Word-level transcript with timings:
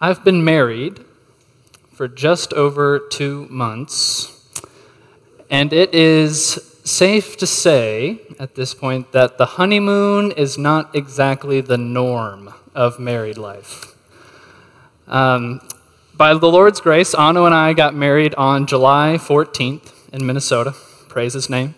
I've 0.00 0.22
been 0.22 0.44
married 0.44 1.04
for 1.92 2.06
just 2.06 2.52
over 2.52 3.00
two 3.00 3.48
months, 3.50 4.62
and 5.50 5.72
it 5.72 5.92
is 5.92 6.78
safe 6.84 7.36
to 7.38 7.48
say 7.48 8.20
at 8.38 8.54
this 8.54 8.74
point 8.74 9.10
that 9.10 9.38
the 9.38 9.46
honeymoon 9.46 10.30
is 10.30 10.56
not 10.56 10.94
exactly 10.94 11.60
the 11.60 11.76
norm 11.76 12.54
of 12.76 13.00
married 13.00 13.38
life. 13.38 13.96
Um, 15.08 15.60
by 16.14 16.32
the 16.32 16.46
Lord's 16.46 16.80
grace, 16.80 17.12
Ano 17.12 17.44
and 17.44 17.54
I 17.54 17.72
got 17.72 17.92
married 17.92 18.36
on 18.36 18.68
July 18.68 19.16
14th 19.18 19.92
in 20.12 20.24
Minnesota. 20.24 20.76
Praise 21.08 21.32
his 21.32 21.50
name. 21.50 21.74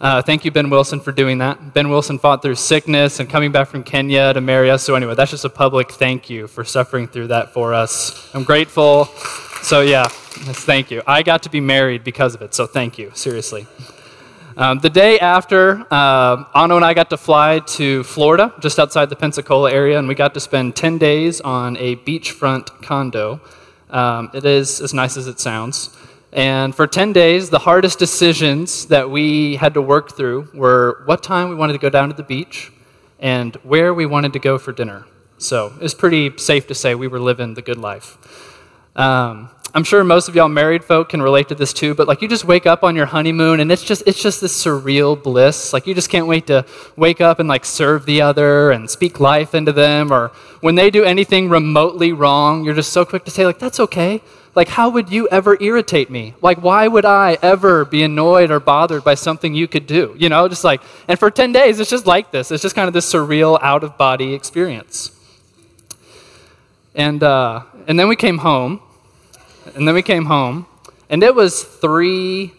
Uh, 0.00 0.22
thank 0.22 0.44
you, 0.44 0.52
Ben 0.52 0.70
Wilson, 0.70 1.00
for 1.00 1.10
doing 1.10 1.38
that. 1.38 1.74
Ben 1.74 1.88
Wilson 1.88 2.20
fought 2.20 2.40
through 2.40 2.54
sickness 2.54 3.18
and 3.18 3.28
coming 3.28 3.50
back 3.50 3.66
from 3.66 3.82
Kenya 3.82 4.32
to 4.32 4.40
marry 4.40 4.70
us. 4.70 4.84
So, 4.84 4.94
anyway, 4.94 5.16
that's 5.16 5.32
just 5.32 5.44
a 5.44 5.50
public 5.50 5.90
thank 5.90 6.30
you 6.30 6.46
for 6.46 6.62
suffering 6.62 7.08
through 7.08 7.28
that 7.28 7.52
for 7.52 7.74
us. 7.74 8.32
I'm 8.32 8.44
grateful. 8.44 9.06
So, 9.62 9.80
yeah, 9.80 10.06
thank 10.06 10.92
you. 10.92 11.02
I 11.04 11.24
got 11.24 11.42
to 11.42 11.50
be 11.50 11.60
married 11.60 12.04
because 12.04 12.36
of 12.36 12.42
it, 12.42 12.54
so 12.54 12.64
thank 12.64 12.96
you, 12.96 13.10
seriously. 13.14 13.66
Um, 14.56 14.78
the 14.78 14.90
day 14.90 15.18
after, 15.18 15.84
uh, 15.90 16.44
Ano 16.54 16.76
and 16.76 16.84
I 16.84 16.94
got 16.94 17.10
to 17.10 17.16
fly 17.16 17.58
to 17.60 18.04
Florida, 18.04 18.54
just 18.60 18.78
outside 18.78 19.10
the 19.10 19.16
Pensacola 19.16 19.72
area, 19.72 19.98
and 19.98 20.06
we 20.06 20.14
got 20.14 20.32
to 20.34 20.40
spend 20.40 20.76
10 20.76 20.98
days 20.98 21.40
on 21.40 21.76
a 21.76 21.96
beachfront 21.96 22.82
condo. 22.82 23.40
Um, 23.90 24.30
it 24.32 24.44
is 24.44 24.80
as 24.80 24.94
nice 24.94 25.16
as 25.16 25.26
it 25.26 25.40
sounds. 25.40 25.96
And 26.32 26.74
for 26.74 26.86
10 26.86 27.12
days, 27.12 27.50
the 27.50 27.58
hardest 27.58 27.98
decisions 27.98 28.86
that 28.86 29.10
we 29.10 29.56
had 29.56 29.74
to 29.74 29.82
work 29.82 30.16
through 30.16 30.48
were 30.52 31.02
what 31.06 31.22
time 31.22 31.48
we 31.48 31.54
wanted 31.54 31.72
to 31.72 31.78
go 31.78 31.88
down 31.88 32.08
to 32.10 32.14
the 32.14 32.22
beach 32.22 32.70
and 33.18 33.56
where 33.56 33.94
we 33.94 34.06
wanted 34.06 34.32
to 34.34 34.38
go 34.38 34.58
for 34.58 34.72
dinner. 34.72 35.06
So 35.38 35.72
it's 35.80 35.94
pretty 35.94 36.36
safe 36.36 36.66
to 36.66 36.74
say 36.74 36.94
we 36.94 37.08
were 37.08 37.20
living 37.20 37.54
the 37.54 37.62
good 37.62 37.78
life. 37.78 38.18
Um, 38.94 39.50
I'm 39.74 39.84
sure 39.84 40.02
most 40.02 40.28
of 40.28 40.34
y'all 40.34 40.48
married 40.48 40.82
folk 40.82 41.10
can 41.10 41.20
relate 41.20 41.48
to 41.48 41.54
this 41.54 41.72
too, 41.72 41.94
but 41.94 42.08
like 42.08 42.22
you 42.22 42.28
just 42.28 42.44
wake 42.44 42.66
up 42.66 42.82
on 42.82 42.96
your 42.96 43.06
honeymoon 43.06 43.60
and 43.60 43.70
it's 43.70 43.84
just 43.84 44.02
it's 44.06 44.20
just 44.20 44.40
this 44.40 44.64
surreal 44.64 45.22
bliss. 45.22 45.72
Like 45.72 45.86
you 45.86 45.94
just 45.94 46.08
can't 46.08 46.26
wait 46.26 46.46
to 46.46 46.64
wake 46.96 47.20
up 47.20 47.38
and 47.38 47.48
like 47.48 47.64
serve 47.64 48.06
the 48.06 48.22
other 48.22 48.70
and 48.70 48.90
speak 48.90 49.20
life 49.20 49.54
into 49.54 49.72
them 49.72 50.10
or 50.10 50.28
when 50.62 50.74
they 50.74 50.90
do 50.90 51.04
anything 51.04 51.48
remotely 51.50 52.12
wrong, 52.12 52.64
you're 52.64 52.74
just 52.74 52.92
so 52.92 53.04
quick 53.04 53.24
to 53.26 53.30
say 53.30 53.44
like 53.44 53.58
that's 53.58 53.78
okay. 53.78 54.22
Like, 54.58 54.70
how 54.70 54.88
would 54.88 55.08
you 55.10 55.28
ever 55.28 55.56
irritate 55.62 56.10
me? 56.10 56.34
Like, 56.42 56.60
why 56.60 56.88
would 56.88 57.04
I 57.04 57.38
ever 57.42 57.84
be 57.84 58.02
annoyed 58.02 58.50
or 58.50 58.58
bothered 58.58 59.04
by 59.04 59.14
something 59.14 59.54
you 59.54 59.68
could 59.68 59.86
do? 59.86 60.16
You 60.18 60.28
know, 60.28 60.48
just 60.48 60.64
like, 60.64 60.82
and 61.06 61.16
for 61.16 61.30
10 61.30 61.52
days, 61.52 61.78
it's 61.78 61.88
just 61.88 62.06
like 62.06 62.32
this. 62.32 62.50
It's 62.50 62.60
just 62.60 62.74
kind 62.74 62.88
of 62.88 62.92
this 62.92 63.08
surreal, 63.08 63.60
out 63.62 63.84
of 63.84 63.96
body 63.96 64.34
experience. 64.34 65.12
And, 66.96 67.22
uh, 67.22 67.62
and 67.86 68.00
then 68.00 68.08
we 68.08 68.16
came 68.16 68.38
home, 68.38 68.80
and 69.76 69.86
then 69.86 69.94
we 69.94 70.02
came 70.02 70.24
home, 70.24 70.66
and 71.08 71.22
it 71.22 71.36
was 71.36 71.62
three, 71.62 72.52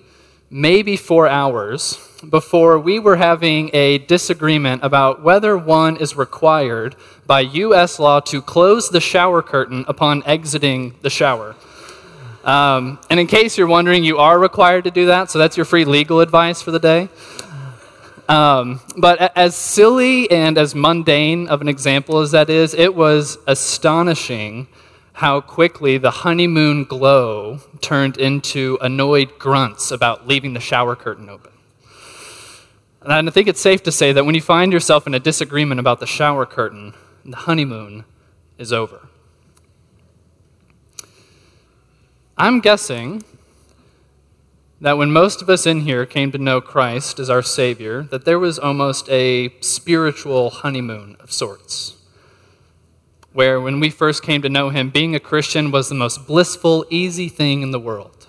maybe 0.50 0.96
four 0.96 1.28
hours 1.28 1.98
before 2.30 2.80
we 2.80 3.00
were 3.00 3.18
having 3.18 3.72
a 3.74 3.98
disagreement 3.98 4.86
about 4.86 5.22
whether 5.22 5.58
one 5.58 5.98
is 5.98 6.16
required 6.16 6.96
by 7.28 7.42
U.S. 7.42 8.00
law 8.00 8.22
to 8.22 8.42
close 8.42 8.90
the 8.90 9.02
shower 9.02 9.42
curtain 9.42 9.84
upon 9.90 10.24
exiting 10.26 10.96
the 11.02 11.10
shower. 11.10 11.58
Um, 12.50 12.98
and 13.12 13.20
in 13.20 13.28
case 13.28 13.60
you're 13.60 13.68
wondering, 13.68 14.04
you 14.04 14.18
are 14.18 14.40
required 14.40 14.86
to 14.86 14.92
do 14.92 15.06
that, 15.06 15.30
so 15.30 15.38
that's 15.38 15.56
your 15.56 15.68
free 15.68 15.86
legal 15.86 16.20
advice 16.20 16.64
for 16.64 16.72
the 16.72 16.80
day. 16.80 17.08
Um, 18.28 18.82
but 18.98 19.38
as 19.38 19.56
silly 19.56 20.32
and 20.32 20.58
as 20.58 20.74
mundane 20.74 21.48
of 21.48 21.62
an 21.62 21.68
example 21.68 22.18
as 22.18 22.32
that 22.32 22.50
is, 22.50 22.74
it 22.74 22.96
was 22.96 23.38
astonishing 23.46 24.68
how 25.14 25.42
quickly 25.42 26.00
the 26.00 26.10
honeymoon 26.10 26.86
glow 26.86 27.60
turned 27.82 28.18
into 28.18 28.80
annoyed 28.82 29.38
grunts 29.38 29.92
about 29.92 30.28
leaving 30.28 30.54
the 30.54 30.60
shower 30.60 30.96
curtain 30.96 31.30
open. 31.30 31.52
And 33.04 33.30
I 33.30 33.32
think 33.32 33.48
it's 33.48 33.62
safe 33.62 33.84
to 33.84 33.92
say 33.92 34.12
that 34.12 34.26
when 34.26 34.34
you 34.34 34.42
find 34.42 34.74
yourself 34.74 35.06
in 35.06 35.14
a 35.14 35.20
disagreement 35.20 35.80
about 35.80 36.00
the 36.00 36.08
shower 36.08 36.48
curtain, 36.48 36.96
the 37.24 37.38
honeymoon 37.38 38.06
is 38.58 38.74
over. 38.74 39.08
I'm 42.42 42.62
guessing 42.62 43.26
that 44.80 44.98
when 44.98 45.12
most 45.12 45.42
of 45.42 45.50
us 45.50 45.66
in 45.66 45.82
here 45.82 46.06
came 46.06 46.32
to 46.32 46.38
know 46.38 46.62
Christ 46.62 47.20
as 47.20 47.30
our 47.30 47.42
Savior, 47.42 48.04
that 48.04 48.24
there 48.24 48.40
was 48.40 48.58
almost 48.58 49.10
a 49.10 49.54
spiritual 49.60 50.50
honeymoon 50.50 51.18
of 51.20 51.34
sorts. 51.34 51.98
Where 53.34 53.60
when 53.60 53.82
we 53.82 53.90
first 53.90 54.24
came 54.24 54.42
to 54.44 54.48
know 54.48 54.70
Him, 54.70 54.90
being 54.90 55.16
a 55.16 55.20
Christian 55.20 55.70
was 55.70 55.90
the 55.90 55.96
most 55.96 56.26
blissful, 56.28 56.86
easy 56.90 57.28
thing 57.28 57.62
in 57.62 57.72
the 57.72 57.80
world. 57.80 58.28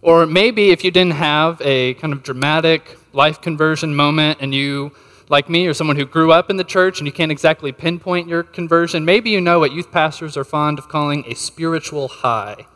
Or 0.00 0.24
maybe 0.24 0.70
if 0.70 0.84
you 0.84 0.92
didn't 0.92 1.14
have 1.14 1.60
a 1.64 1.94
kind 1.94 2.12
of 2.12 2.22
dramatic 2.22 2.98
life 3.12 3.40
conversion 3.40 3.96
moment 3.96 4.38
and 4.40 4.54
you 4.54 4.92
like 5.28 5.48
me 5.48 5.66
or 5.66 5.74
someone 5.74 5.96
who 5.96 6.06
grew 6.06 6.32
up 6.32 6.50
in 6.50 6.56
the 6.56 6.64
church 6.64 7.00
and 7.00 7.06
you 7.06 7.12
can't 7.12 7.30
exactly 7.30 7.72
pinpoint 7.72 8.28
your 8.28 8.42
conversion, 8.42 9.04
maybe 9.04 9.30
you 9.30 9.40
know 9.40 9.58
what 9.58 9.72
youth 9.72 9.90
pastors 9.92 10.36
are 10.36 10.44
fond 10.44 10.78
of 10.78 10.88
calling 10.88 11.24
a 11.26 11.34
spiritual 11.34 12.08
high, 12.08 12.66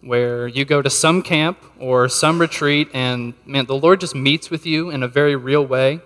where 0.00 0.46
you 0.46 0.64
go 0.64 0.80
to 0.80 0.90
some 0.90 1.22
camp 1.22 1.58
or 1.78 2.08
some 2.08 2.40
retreat 2.40 2.88
and 2.94 3.34
man, 3.44 3.66
the 3.66 3.76
Lord 3.76 4.00
just 4.00 4.14
meets 4.14 4.50
with 4.50 4.64
you 4.64 4.90
in 4.90 5.02
a 5.02 5.08
very 5.08 5.34
real 5.34 5.66
way. 5.66 6.00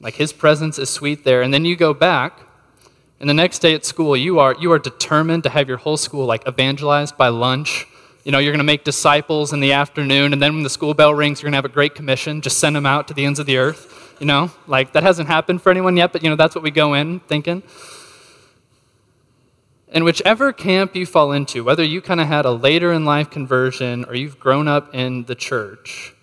Like 0.00 0.14
his 0.14 0.32
presence 0.32 0.78
is 0.78 0.90
sweet 0.90 1.24
there. 1.24 1.42
And 1.42 1.54
then 1.54 1.64
you 1.64 1.76
go 1.76 1.94
back, 1.94 2.40
and 3.20 3.30
the 3.30 3.34
next 3.34 3.60
day 3.60 3.72
at 3.72 3.84
school, 3.84 4.16
you 4.16 4.40
are, 4.40 4.56
you 4.58 4.72
are 4.72 4.78
determined 4.80 5.44
to 5.44 5.48
have 5.48 5.68
your 5.68 5.76
whole 5.76 5.96
school 5.96 6.26
like 6.26 6.48
evangelized 6.48 7.16
by 7.16 7.28
lunch. 7.28 7.86
You 8.24 8.32
know, 8.32 8.38
you're 8.38 8.50
going 8.50 8.58
to 8.58 8.64
make 8.64 8.82
disciples 8.82 9.52
in 9.52 9.60
the 9.60 9.72
afternoon, 9.72 10.32
and 10.32 10.42
then 10.42 10.54
when 10.54 10.64
the 10.64 10.70
school 10.70 10.92
bell 10.92 11.14
rings, 11.14 11.40
you're 11.40 11.46
going 11.46 11.52
to 11.52 11.58
have 11.58 11.64
a 11.64 11.68
great 11.68 11.94
commission. 11.94 12.40
Just 12.40 12.58
send 12.58 12.74
them 12.74 12.84
out 12.84 13.06
to 13.08 13.14
the 13.14 13.24
ends 13.24 13.38
of 13.38 13.46
the 13.46 13.58
earth. 13.58 14.01
You 14.22 14.26
know, 14.26 14.52
like 14.68 14.92
that 14.92 15.02
hasn't 15.02 15.26
happened 15.26 15.62
for 15.62 15.70
anyone 15.70 15.96
yet, 15.96 16.12
but 16.12 16.22
you 16.22 16.30
know, 16.30 16.36
that's 16.36 16.54
what 16.54 16.62
we 16.62 16.70
go 16.70 16.94
in 16.94 17.18
thinking. 17.18 17.64
And 19.88 20.04
whichever 20.04 20.52
camp 20.52 20.94
you 20.94 21.06
fall 21.06 21.32
into, 21.32 21.64
whether 21.64 21.82
you 21.82 22.00
kind 22.00 22.20
of 22.20 22.28
had 22.28 22.44
a 22.44 22.52
later 22.52 22.92
in 22.92 23.04
life 23.04 23.30
conversion 23.30 24.04
or 24.04 24.14
you've 24.14 24.38
grown 24.38 24.68
up 24.68 24.94
in 24.94 25.24
the 25.24 25.34
church, 25.34 26.14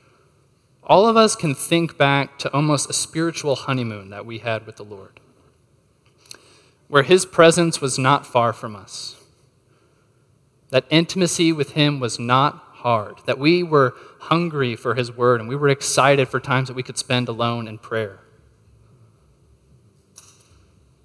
all 0.82 1.08
of 1.08 1.18
us 1.18 1.36
can 1.36 1.54
think 1.54 1.98
back 1.98 2.40
to 2.40 2.54
almost 2.54 2.90
a 2.90 2.94
spiritual 2.94 3.56
honeymoon 3.56 4.12
that 4.12 4.26
we 4.26 4.38
had 4.38 4.66
with 4.66 4.78
the 4.78 4.86
Lord, 4.86 5.20
where 6.88 7.04
His 7.04 7.26
presence 7.26 7.82
was 7.82 8.00
not 8.00 8.26
far 8.26 8.54
from 8.54 8.78
us, 8.78 9.18
that 10.70 10.86
intimacy 10.90 11.52
with 11.52 11.72
Him 11.72 12.00
was 12.00 12.18
not 12.18 12.64
hard, 12.76 13.18
that 13.26 13.38
we 13.38 13.62
were 13.62 13.94
hungry 14.20 14.76
for 14.76 14.96
His 14.96 15.12
Word 15.12 15.40
and 15.40 15.50
we 15.50 15.56
were 15.56 15.70
excited 15.70 16.28
for 16.28 16.40
times 16.40 16.68
that 16.68 16.76
we 16.76 16.84
could 16.84 16.98
spend 16.98 17.28
alone 17.28 17.68
in 17.68 17.78
prayer. 17.78 18.20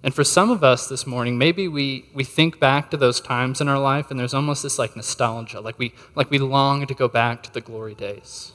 And 0.03 0.15
for 0.15 0.23
some 0.23 0.51
of 0.51 0.63
us 0.63 0.87
this 0.87 1.07
morning, 1.07 1.39
maybe 1.39 1.67
we, 1.67 2.11
we 2.13 2.25
think 2.25 2.61
back 2.61 2.91
to 2.91 2.99
those 2.99 3.23
times 3.23 3.63
in 3.63 3.69
our 3.69 3.79
life 3.79 4.11
and 4.11 4.21
there's 4.21 4.35
almost 4.35 4.63
this 4.63 4.79
like 4.79 4.95
nostalgia, 4.95 5.61
like 5.61 5.79
we, 5.79 5.95
like 6.15 6.31
we 6.31 6.39
long 6.39 6.87
to 6.87 6.95
go 6.95 7.09
back 7.09 7.43
to 7.45 7.53
the 7.53 7.63
glory 7.63 7.95
days. 7.95 8.53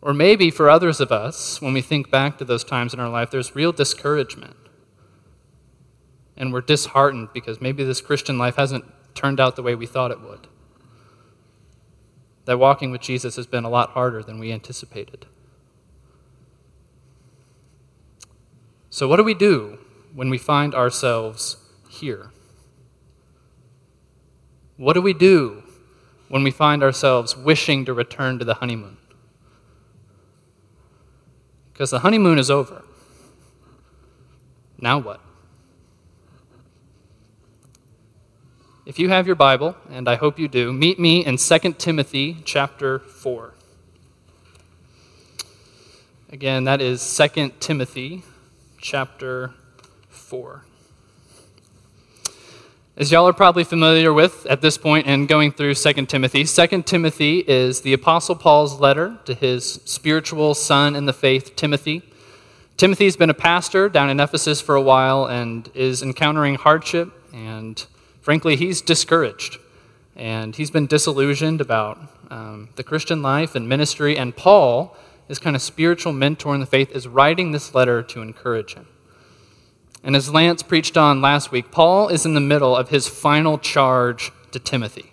Or 0.00 0.14
maybe 0.14 0.52
for 0.52 0.70
others 0.70 1.00
of 1.00 1.10
us, 1.10 1.60
when 1.60 1.72
we 1.72 1.80
think 1.80 2.12
back 2.12 2.38
to 2.38 2.44
those 2.44 2.62
times 2.62 2.94
in 2.94 3.00
our 3.00 3.08
life, 3.08 3.28
there's 3.28 3.56
real 3.56 3.72
discouragement. 3.72 4.54
And 6.36 6.52
we're 6.52 6.60
disheartened 6.60 7.30
because 7.34 7.60
maybe 7.60 7.82
this 7.82 8.00
Christian 8.00 8.38
life 8.38 8.54
hasn't 8.54 8.84
turned 9.16 9.40
out 9.40 9.56
the 9.56 9.64
way 9.64 9.74
we 9.74 9.86
thought 9.86 10.12
it 10.12 10.20
would. 10.20 10.46
That 12.46 12.58
walking 12.58 12.90
with 12.90 13.00
Jesus 13.00 13.36
has 13.36 13.46
been 13.46 13.64
a 13.64 13.68
lot 13.68 13.90
harder 13.90 14.22
than 14.22 14.38
we 14.38 14.52
anticipated. 14.52 15.26
So, 18.88 19.06
what 19.06 19.16
do 19.16 19.24
we 19.24 19.34
do 19.34 19.78
when 20.14 20.30
we 20.30 20.38
find 20.38 20.74
ourselves 20.74 21.58
here? 21.90 22.30
What 24.76 24.94
do 24.94 25.02
we 25.02 25.12
do 25.12 25.62
when 26.28 26.42
we 26.42 26.50
find 26.50 26.82
ourselves 26.82 27.36
wishing 27.36 27.84
to 27.84 27.92
return 27.92 28.38
to 28.38 28.44
the 28.44 28.54
honeymoon? 28.54 28.96
Because 31.72 31.90
the 31.90 31.98
honeymoon 32.00 32.38
is 32.38 32.50
over. 32.50 32.84
Now 34.78 34.98
what? 34.98 35.20
If 38.86 39.00
you 39.00 39.08
have 39.08 39.26
your 39.26 39.34
Bible, 39.34 39.74
and 39.90 40.08
I 40.08 40.14
hope 40.14 40.38
you 40.38 40.46
do, 40.46 40.72
meet 40.72 41.00
me 41.00 41.26
in 41.26 41.38
2 41.38 41.72
Timothy 41.72 42.36
chapter 42.44 43.00
4. 43.00 43.52
Again, 46.30 46.62
that 46.62 46.80
is 46.80 47.02
2 47.16 47.54
Timothy 47.58 48.22
chapter 48.80 49.54
4. 50.08 50.62
As 52.96 53.10
y'all 53.10 53.26
are 53.26 53.32
probably 53.32 53.64
familiar 53.64 54.12
with 54.12 54.46
at 54.46 54.60
this 54.60 54.78
point 54.78 55.08
in 55.08 55.26
going 55.26 55.50
through 55.50 55.74
2 55.74 56.06
Timothy, 56.06 56.44
2 56.44 56.82
Timothy 56.82 57.40
is 57.40 57.80
the 57.80 57.92
Apostle 57.92 58.36
Paul's 58.36 58.78
letter 58.78 59.18
to 59.24 59.34
his 59.34 59.80
spiritual 59.84 60.54
son 60.54 60.94
in 60.94 61.06
the 61.06 61.12
faith, 61.12 61.56
Timothy. 61.56 62.02
Timothy's 62.76 63.16
been 63.16 63.30
a 63.30 63.34
pastor 63.34 63.88
down 63.88 64.10
in 64.10 64.20
Ephesus 64.20 64.60
for 64.60 64.76
a 64.76 64.80
while 64.80 65.24
and 65.24 65.68
is 65.74 66.04
encountering 66.04 66.54
hardship, 66.54 67.12
and 67.34 67.84
frankly, 68.26 68.56
he's 68.56 68.80
discouraged. 68.80 69.56
And 70.16 70.56
he's 70.56 70.72
been 70.72 70.88
disillusioned 70.88 71.60
about 71.60 71.96
um, 72.28 72.70
the 72.74 72.82
Christian 72.82 73.22
life 73.22 73.54
and 73.54 73.68
ministry. 73.68 74.18
And 74.18 74.36
Paul, 74.36 74.96
his 75.28 75.38
kind 75.38 75.54
of 75.54 75.62
spiritual 75.62 76.12
mentor 76.12 76.52
in 76.52 76.58
the 76.58 76.66
faith, 76.66 76.90
is 76.90 77.06
writing 77.06 77.52
this 77.52 77.72
letter 77.72 78.02
to 78.02 78.22
encourage 78.22 78.74
him. 78.74 78.88
And 80.02 80.16
as 80.16 80.34
Lance 80.34 80.64
preached 80.64 80.96
on 80.96 81.20
last 81.20 81.52
week, 81.52 81.70
Paul 81.70 82.08
is 82.08 82.26
in 82.26 82.34
the 82.34 82.40
middle 82.40 82.74
of 82.74 82.88
his 82.88 83.06
final 83.06 83.58
charge 83.58 84.32
to 84.50 84.58
Timothy. 84.58 85.12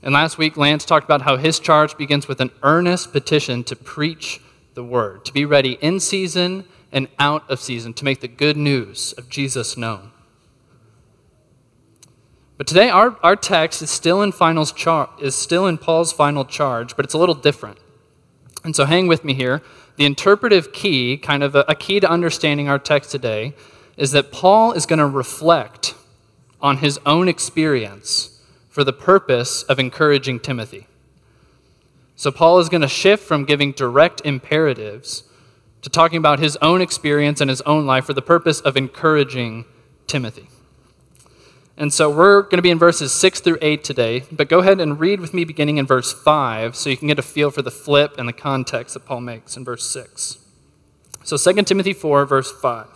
And 0.00 0.14
last 0.14 0.38
week, 0.38 0.56
Lance 0.56 0.84
talked 0.84 1.06
about 1.06 1.22
how 1.22 1.38
his 1.38 1.58
charge 1.58 1.96
begins 1.96 2.28
with 2.28 2.40
an 2.40 2.52
earnest 2.62 3.10
petition 3.12 3.64
to 3.64 3.74
preach 3.74 4.40
the 4.74 4.84
word, 4.84 5.24
to 5.24 5.32
be 5.32 5.44
ready 5.44 5.72
in 5.80 5.98
season 5.98 6.66
and 6.92 7.08
out 7.18 7.50
of 7.50 7.58
season, 7.58 7.94
to 7.94 8.04
make 8.04 8.20
the 8.20 8.28
good 8.28 8.56
news 8.56 9.12
of 9.18 9.28
Jesus 9.28 9.76
known. 9.76 10.12
But 12.60 12.66
today, 12.66 12.90
our, 12.90 13.16
our 13.22 13.36
text 13.36 13.80
is 13.80 13.90
still 13.90 14.20
in 14.20 14.32
finals 14.32 14.70
char- 14.70 15.08
is 15.18 15.34
still 15.34 15.66
in 15.66 15.78
Paul's 15.78 16.12
final 16.12 16.44
charge, 16.44 16.94
but 16.94 17.06
it's 17.06 17.14
a 17.14 17.18
little 17.18 17.34
different. 17.34 17.78
And 18.62 18.76
so, 18.76 18.84
hang 18.84 19.06
with 19.06 19.24
me 19.24 19.32
here. 19.32 19.62
The 19.96 20.04
interpretive 20.04 20.70
key, 20.70 21.16
kind 21.16 21.42
of 21.42 21.54
a, 21.54 21.64
a 21.68 21.74
key 21.74 22.00
to 22.00 22.10
understanding 22.10 22.68
our 22.68 22.78
text 22.78 23.10
today, 23.10 23.54
is 23.96 24.10
that 24.10 24.30
Paul 24.30 24.72
is 24.72 24.84
going 24.84 24.98
to 24.98 25.06
reflect 25.06 25.94
on 26.60 26.76
his 26.76 27.00
own 27.06 27.28
experience 27.28 28.42
for 28.68 28.84
the 28.84 28.92
purpose 28.92 29.62
of 29.62 29.78
encouraging 29.78 30.38
Timothy. 30.38 30.86
So, 32.14 32.30
Paul 32.30 32.58
is 32.58 32.68
going 32.68 32.82
to 32.82 32.88
shift 32.88 33.24
from 33.24 33.46
giving 33.46 33.72
direct 33.72 34.20
imperatives 34.22 35.22
to 35.80 35.88
talking 35.88 36.18
about 36.18 36.40
his 36.40 36.58
own 36.60 36.82
experience 36.82 37.40
and 37.40 37.48
his 37.48 37.62
own 37.62 37.86
life 37.86 38.04
for 38.04 38.12
the 38.12 38.20
purpose 38.20 38.60
of 38.60 38.76
encouraging 38.76 39.64
Timothy. 40.06 40.50
And 41.80 41.92
so 41.92 42.08
we're 42.10 42.42
going 42.42 42.58
to 42.58 42.62
be 42.62 42.70
in 42.70 42.78
verses 42.78 43.12
6 43.12 43.40
through 43.40 43.58
8 43.60 43.82
today, 43.82 44.24
but 44.30 44.48
go 44.48 44.60
ahead 44.60 44.80
and 44.80 45.00
read 45.00 45.18
with 45.18 45.34
me 45.34 45.44
beginning 45.44 45.78
in 45.78 45.86
verse 45.86 46.12
5 46.12 46.76
so 46.76 46.90
you 46.90 46.96
can 46.96 47.08
get 47.08 47.18
a 47.18 47.22
feel 47.22 47.50
for 47.50 47.62
the 47.62 47.70
flip 47.72 48.16
and 48.18 48.28
the 48.28 48.32
context 48.32 48.94
that 48.94 49.06
Paul 49.06 49.22
makes 49.22 49.56
in 49.56 49.64
verse 49.64 49.90
6. 49.90 50.38
So 51.24 51.36
2 51.36 51.62
Timothy 51.62 51.94
4, 51.94 52.26
verse 52.26 52.52
5. 52.52 52.86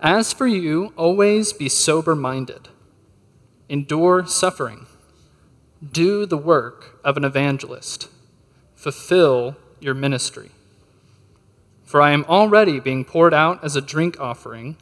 As 0.00 0.32
for 0.32 0.46
you, 0.46 0.92
always 0.96 1.52
be 1.52 1.68
sober 1.68 2.14
minded, 2.14 2.68
endure 3.68 4.26
suffering 4.26 4.86
do 5.90 6.26
the 6.26 6.36
work 6.36 7.00
of 7.04 7.16
an 7.16 7.24
evangelist. 7.24 8.08
Fulfill 8.76 9.56
your 9.80 9.94
ministry. 9.94 10.50
For 11.84 12.00
I 12.00 12.12
am 12.12 12.24
already 12.28 12.78
being 12.78 13.04
poured 13.04 13.34
out 13.34 13.62
as 13.64 13.74
a 13.74 13.80
drink 13.80 14.20
offering, 14.20 14.76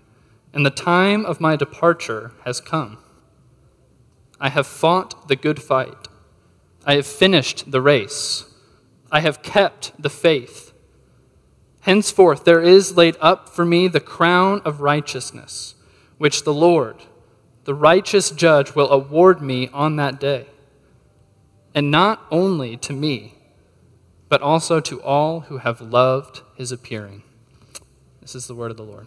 and 0.53 0.65
the 0.65 0.71
time 0.71 1.25
of 1.25 1.41
my 1.41 1.57
departure 1.57 2.33
has 2.45 2.61
come. 2.61 2.99
I 4.41 4.49
have 4.49 4.67
fought 4.67 5.29
the 5.29 5.37
good 5.37 5.63
fight. 5.63 6.09
I 6.85 6.95
have 6.95 7.07
finished 7.07 7.71
the 7.71 7.81
race. 7.81 8.45
I 9.13 9.21
have 9.21 9.43
kept 9.43 9.93
the 10.01 10.11
faith. 10.11 10.73
Henceforth, 11.83 12.45
there 12.45 12.63
is 12.63 12.97
laid 12.97 13.17
up 13.21 13.49
for 13.49 13.65
me 13.65 13.89
the 13.89 14.01
crown 14.01 14.61
of 14.65 14.81
righteousness, 14.81 15.75
which 16.19 16.45
the 16.45 16.55
Lord, 16.55 17.05
the 17.65 17.75
righteous 17.75 18.31
judge, 18.31 18.75
will 18.75 18.91
award 18.91 19.41
me 19.41 19.69
on 19.73 19.97
that 19.97 20.21
day 20.21 20.47
and 21.75 21.91
not 21.91 22.27
only 22.31 22.77
to 22.77 22.93
me, 22.93 23.35
but 24.29 24.43
also 24.43 24.81
to 24.81 25.01
all 25.03 25.41
who 25.41 25.59
have 25.59 25.81
loved 25.81 26.43
his 26.57 26.73
appearing. 26.73 27.23
This 28.21 28.35
is 28.35 28.47
the 28.47 28.55
word 28.55 28.71
of 28.71 28.77
the 28.77 28.85
Lord. 28.85 29.07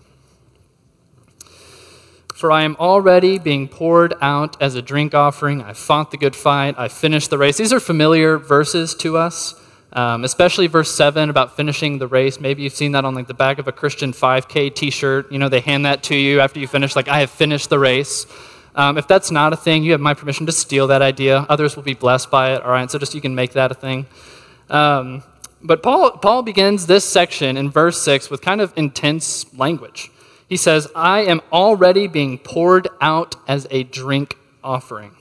For 2.44 2.52
I 2.52 2.64
am 2.64 2.76
already 2.78 3.40
being 3.40 3.70
poured 3.70 4.16
out 4.20 4.62
as 4.62 4.76
a 4.76 4.82
drink 4.82 5.16
offering. 5.16 5.62
I 5.62 5.72
fought 5.72 6.12
the 6.12 6.18
good 6.18 6.36
fight. 6.36 6.76
I 6.78 6.90
finished 6.90 7.30
the 7.30 7.38
race. 7.38 7.56
These 7.56 7.72
are 7.72 7.80
familiar 7.80 8.38
verses 8.38 8.94
to 8.96 9.16
us, 9.16 9.56
um, 9.94 10.26
especially 10.26 10.68
verse 10.68 10.94
7 10.94 11.30
about 11.30 11.56
finishing 11.56 12.00
the 12.00 12.08
race. 12.08 12.42
Maybe 12.42 12.64
you've 12.64 12.74
seen 12.74 12.92
that 12.92 13.06
on 13.06 13.16
like 13.16 13.28
the 13.28 13.34
back 13.34 13.60
of 13.60 13.70
a 13.70 13.72
Christian 13.72 14.12
5K 14.12 14.76
t 14.76 14.90
shirt. 14.90 15.32
You 15.32 15.40
know, 15.40 15.48
they 15.48 15.62
hand 15.62 15.86
that 15.86 16.04
to 16.04 16.18
you 16.18 16.42
after 16.42 16.60
you 16.60 16.68
finish, 16.68 16.98
like, 16.98 17.08
I 17.08 17.22
have 17.22 17.30
finished 17.32 17.70
the 17.70 17.80
race. 17.80 18.26
Um, 18.76 18.98
if 18.98 19.08
that's 19.08 19.32
not 19.32 19.54
a 19.54 19.56
thing, 19.56 19.86
you 19.86 19.94
have 19.94 20.02
my 20.02 20.14
permission 20.14 20.46
to 20.48 20.52
steal 20.52 20.88
that 20.88 21.02
idea. 21.02 21.46
Others 21.48 21.78
will 21.78 21.84
be 21.84 21.94
blessed 21.94 22.30
by 22.30 22.56
it, 22.56 22.62
all 22.62 22.72
right? 22.72 22.92
So 22.92 23.00
just 23.00 23.16
you 23.16 23.22
can 23.22 23.36
make 23.36 23.54
that 23.54 23.72
a 23.72 23.74
thing. 23.74 24.06
Um, 24.70 25.24
but 25.64 25.82
Paul, 25.82 26.12
Paul 26.18 26.42
begins 26.42 26.88
this 26.88 27.06
section 27.06 27.56
in 27.56 27.72
verse 27.72 28.02
6 28.02 28.30
with 28.30 28.42
kind 28.42 28.60
of 28.60 28.74
intense 28.76 29.46
language. 29.58 30.12
He 30.54 30.58
says, 30.58 30.88
I 30.94 31.22
am 31.22 31.42
already 31.52 32.06
being 32.06 32.38
poured 32.38 32.88
out 33.02 33.36
as 33.48 33.66
a 33.72 33.82
drink 33.82 34.38
offering. 34.64 35.16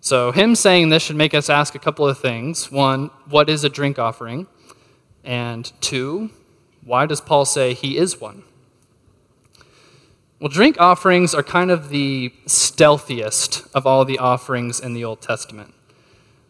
So, 0.00 0.32
him 0.32 0.56
saying 0.56 0.88
this 0.88 1.04
should 1.04 1.14
make 1.14 1.32
us 1.32 1.48
ask 1.48 1.76
a 1.76 1.78
couple 1.78 2.08
of 2.08 2.18
things. 2.18 2.68
One, 2.68 3.10
what 3.28 3.48
is 3.48 3.62
a 3.62 3.68
drink 3.68 4.00
offering? 4.00 4.48
And 5.22 5.72
two, 5.80 6.30
why 6.82 7.06
does 7.06 7.20
Paul 7.20 7.44
say 7.44 7.72
he 7.72 7.96
is 7.98 8.20
one? 8.20 8.42
Well, 10.40 10.48
drink 10.48 10.80
offerings 10.80 11.32
are 11.32 11.44
kind 11.44 11.70
of 11.70 11.90
the 11.90 12.32
stealthiest 12.46 13.68
of 13.76 13.86
all 13.86 14.04
the 14.04 14.18
offerings 14.18 14.80
in 14.80 14.92
the 14.92 15.04
Old 15.04 15.20
Testament, 15.20 15.72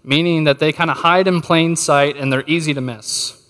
meaning 0.03 0.45
that 0.45 0.61
they 0.61 0.73
kind 0.73 0.91
of 0.91 0.97
hide 0.97 1.29
in 1.29 1.43
plain 1.43 1.77
sight 1.77 2.17
and 2.17 2.33
they're 2.33 2.49
easy 2.49 2.73
to 2.73 2.81
miss. 2.81 3.46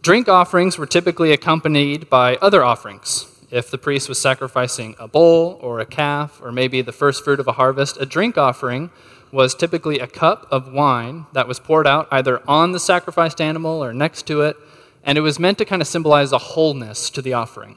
Drink 0.00 0.28
offerings 0.28 0.78
were 0.78 0.86
typically 0.86 1.32
accompanied 1.32 2.08
by 2.08 2.36
other 2.36 2.62
offerings. 2.62 3.26
If 3.50 3.70
the 3.70 3.78
priest 3.78 4.08
was 4.08 4.20
sacrificing 4.20 4.94
a 4.98 5.08
bull 5.08 5.58
or 5.60 5.80
a 5.80 5.86
calf 5.86 6.40
or 6.40 6.52
maybe 6.52 6.82
the 6.82 6.92
first 6.92 7.24
fruit 7.24 7.40
of 7.40 7.48
a 7.48 7.52
harvest, 7.52 7.96
a 8.00 8.06
drink 8.06 8.38
offering 8.38 8.90
was 9.32 9.56
typically 9.56 9.98
a 9.98 10.06
cup 10.06 10.46
of 10.52 10.72
wine 10.72 11.26
that 11.32 11.48
was 11.48 11.58
poured 11.58 11.86
out 11.86 12.06
either 12.12 12.40
on 12.48 12.70
the 12.70 12.78
sacrificed 12.78 13.40
animal 13.40 13.82
or 13.82 13.92
next 13.92 14.26
to 14.28 14.42
it, 14.42 14.56
and 15.02 15.18
it 15.18 15.22
was 15.22 15.40
meant 15.40 15.58
to 15.58 15.64
kind 15.64 15.82
of 15.82 15.88
symbolize 15.88 16.30
a 16.30 16.38
wholeness 16.38 17.10
to 17.10 17.20
the 17.20 17.32
offering. 17.32 17.76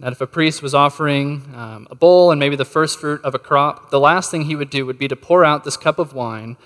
That 0.00 0.12
if 0.12 0.20
a 0.20 0.26
priest 0.26 0.62
was 0.62 0.74
offering 0.74 1.52
um, 1.54 1.86
a 1.90 1.94
bull 1.94 2.32
and 2.32 2.40
maybe 2.40 2.56
the 2.56 2.64
first 2.64 2.98
fruit 2.98 3.22
of 3.22 3.36
a 3.36 3.38
crop, 3.38 3.90
the 3.90 4.00
last 4.00 4.32
thing 4.32 4.46
he 4.46 4.56
would 4.56 4.70
do 4.70 4.84
would 4.84 4.98
be 4.98 5.08
to 5.08 5.16
pour 5.16 5.44
out 5.44 5.62
this 5.62 5.76
cup 5.76 5.98
of 6.00 6.12
wine 6.12 6.56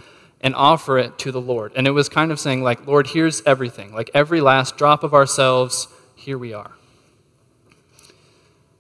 and 0.44 0.54
offer 0.54 0.96
it 0.98 1.18
to 1.18 1.32
the 1.32 1.40
Lord. 1.40 1.72
And 1.74 1.88
it 1.88 1.90
was 1.90 2.08
kind 2.08 2.30
of 2.30 2.38
saying, 2.38 2.62
like, 2.62 2.86
Lord, 2.86 3.08
here's 3.08 3.42
everything. 3.42 3.92
Like 3.92 4.10
every 4.14 4.40
last 4.40 4.76
drop 4.76 5.02
of 5.02 5.12
ourselves, 5.12 5.88
here 6.14 6.38
we 6.38 6.52
are. 6.52 6.72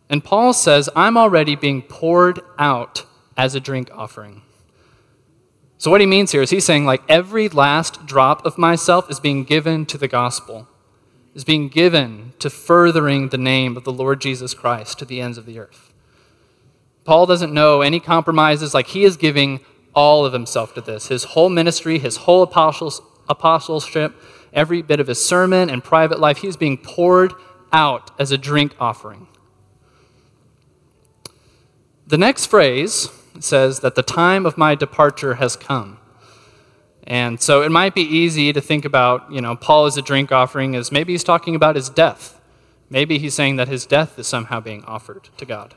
And 0.08 0.22
Paul 0.22 0.52
says, 0.52 0.88
I'm 0.94 1.16
already 1.16 1.56
being 1.56 1.82
poured 1.82 2.38
out 2.56 3.04
as 3.36 3.56
a 3.56 3.60
drink 3.60 3.90
offering. 3.92 4.42
So, 5.78 5.90
what 5.90 6.00
he 6.00 6.06
means 6.06 6.30
here 6.30 6.42
is 6.42 6.50
he's 6.50 6.64
saying, 6.64 6.86
like, 6.86 7.02
every 7.08 7.48
last 7.48 8.06
drop 8.06 8.46
of 8.46 8.56
myself 8.56 9.10
is 9.10 9.18
being 9.18 9.42
given 9.42 9.84
to 9.86 9.98
the 9.98 10.06
gospel 10.06 10.68
is 11.34 11.44
being 11.44 11.68
given 11.68 12.32
to 12.38 12.48
furthering 12.48 13.28
the 13.28 13.38
name 13.38 13.76
of 13.76 13.84
the 13.84 13.92
Lord 13.92 14.20
Jesus 14.20 14.54
Christ 14.54 14.98
to 15.00 15.04
the 15.04 15.20
ends 15.20 15.36
of 15.36 15.46
the 15.46 15.58
earth. 15.58 15.92
Paul 17.04 17.26
doesn't 17.26 17.52
know 17.52 17.82
any 17.82 18.00
compromises, 18.00 18.72
like 18.72 18.86
he 18.88 19.04
is 19.04 19.16
giving 19.16 19.60
all 19.94 20.26
of 20.26 20.32
himself 20.32 20.74
to 20.74 20.80
this 20.80 21.08
his 21.08 21.24
whole 21.24 21.48
ministry, 21.48 21.98
his 21.98 22.18
whole 22.18 22.42
apostles, 22.42 23.00
apostleship, 23.28 24.14
every 24.52 24.82
bit 24.82 25.00
of 25.00 25.06
his 25.06 25.24
sermon 25.24 25.70
and 25.70 25.82
private 25.82 26.20
life. 26.20 26.38
He's 26.38 26.56
being 26.56 26.78
poured 26.78 27.32
out 27.72 28.10
as 28.18 28.30
a 28.30 28.38
drink 28.38 28.74
offering. 28.78 29.26
The 32.06 32.18
next 32.18 32.46
phrase 32.46 33.08
says 33.40 33.80
that 33.80 33.94
the 33.94 34.02
time 34.02 34.46
of 34.46 34.58
my 34.58 34.74
departure 34.74 35.34
has 35.34 35.56
come. 35.56 35.98
And 37.06 37.40
so 37.40 37.62
it 37.62 37.70
might 37.70 37.94
be 37.94 38.02
easy 38.02 38.52
to 38.52 38.60
think 38.60 38.84
about, 38.84 39.30
you 39.30 39.40
know, 39.40 39.56
Paul 39.56 39.86
as 39.86 39.96
a 39.96 40.02
drink 40.02 40.32
offering 40.32 40.74
as 40.74 40.92
maybe 40.92 41.12
he's 41.12 41.24
talking 41.24 41.54
about 41.54 41.76
his 41.76 41.90
death. 41.90 42.40
Maybe 42.88 43.18
he's 43.18 43.34
saying 43.34 43.56
that 43.56 43.68
his 43.68 43.86
death 43.86 44.18
is 44.18 44.26
somehow 44.26 44.60
being 44.60 44.84
offered 44.84 45.28
to 45.36 45.44
God. 45.44 45.74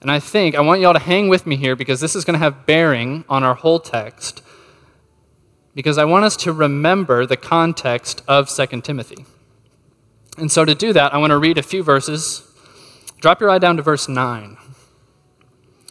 And 0.00 0.10
I 0.10 0.18
think 0.18 0.54
I 0.54 0.60
want 0.60 0.80
y'all 0.80 0.92
to 0.92 0.98
hang 0.98 1.28
with 1.28 1.46
me 1.46 1.56
here 1.56 1.76
because 1.76 2.00
this 2.00 2.16
is 2.16 2.24
going 2.24 2.34
to 2.34 2.38
have 2.38 2.66
bearing 2.66 3.24
on 3.28 3.44
our 3.44 3.54
whole 3.54 3.80
text. 3.80 4.42
Because 5.74 5.98
I 5.98 6.04
want 6.04 6.24
us 6.24 6.36
to 6.38 6.52
remember 6.52 7.26
the 7.26 7.36
context 7.36 8.22
of 8.26 8.48
2 8.48 8.80
Timothy. 8.80 9.26
And 10.38 10.50
so 10.50 10.64
to 10.64 10.74
do 10.74 10.92
that, 10.92 11.12
I 11.12 11.18
want 11.18 11.32
to 11.32 11.38
read 11.38 11.58
a 11.58 11.62
few 11.62 11.82
verses. 11.82 12.46
Drop 13.20 13.40
your 13.40 13.50
eye 13.50 13.58
down 13.58 13.76
to 13.76 13.82
verse 13.82 14.08
9. 14.08 14.56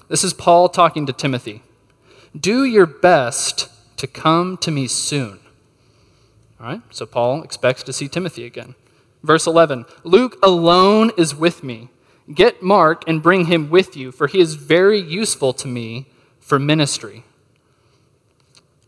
This 0.07 0.23
is 0.23 0.33
Paul 0.33 0.69
talking 0.69 1.05
to 1.05 1.13
Timothy. 1.13 1.61
Do 2.37 2.63
your 2.63 2.87
best 2.87 3.69
to 3.97 4.07
come 4.07 4.57
to 4.57 4.71
me 4.71 4.87
soon. 4.87 5.39
All 6.59 6.65
right, 6.65 6.81
so 6.89 7.05
Paul 7.05 7.43
expects 7.43 7.83
to 7.83 7.93
see 7.93 8.07
Timothy 8.07 8.43
again. 8.45 8.75
Verse 9.23 9.45
11 9.45 9.85
Luke 10.03 10.37
alone 10.41 11.11
is 11.15 11.35
with 11.35 11.63
me. 11.63 11.89
Get 12.33 12.61
Mark 12.61 13.03
and 13.07 13.23
bring 13.23 13.45
him 13.45 13.69
with 13.69 13.97
you, 13.97 14.11
for 14.11 14.27
he 14.27 14.39
is 14.39 14.53
very 14.53 14.99
useful 14.99 15.53
to 15.53 15.67
me 15.67 16.07
for 16.39 16.59
ministry. 16.59 17.23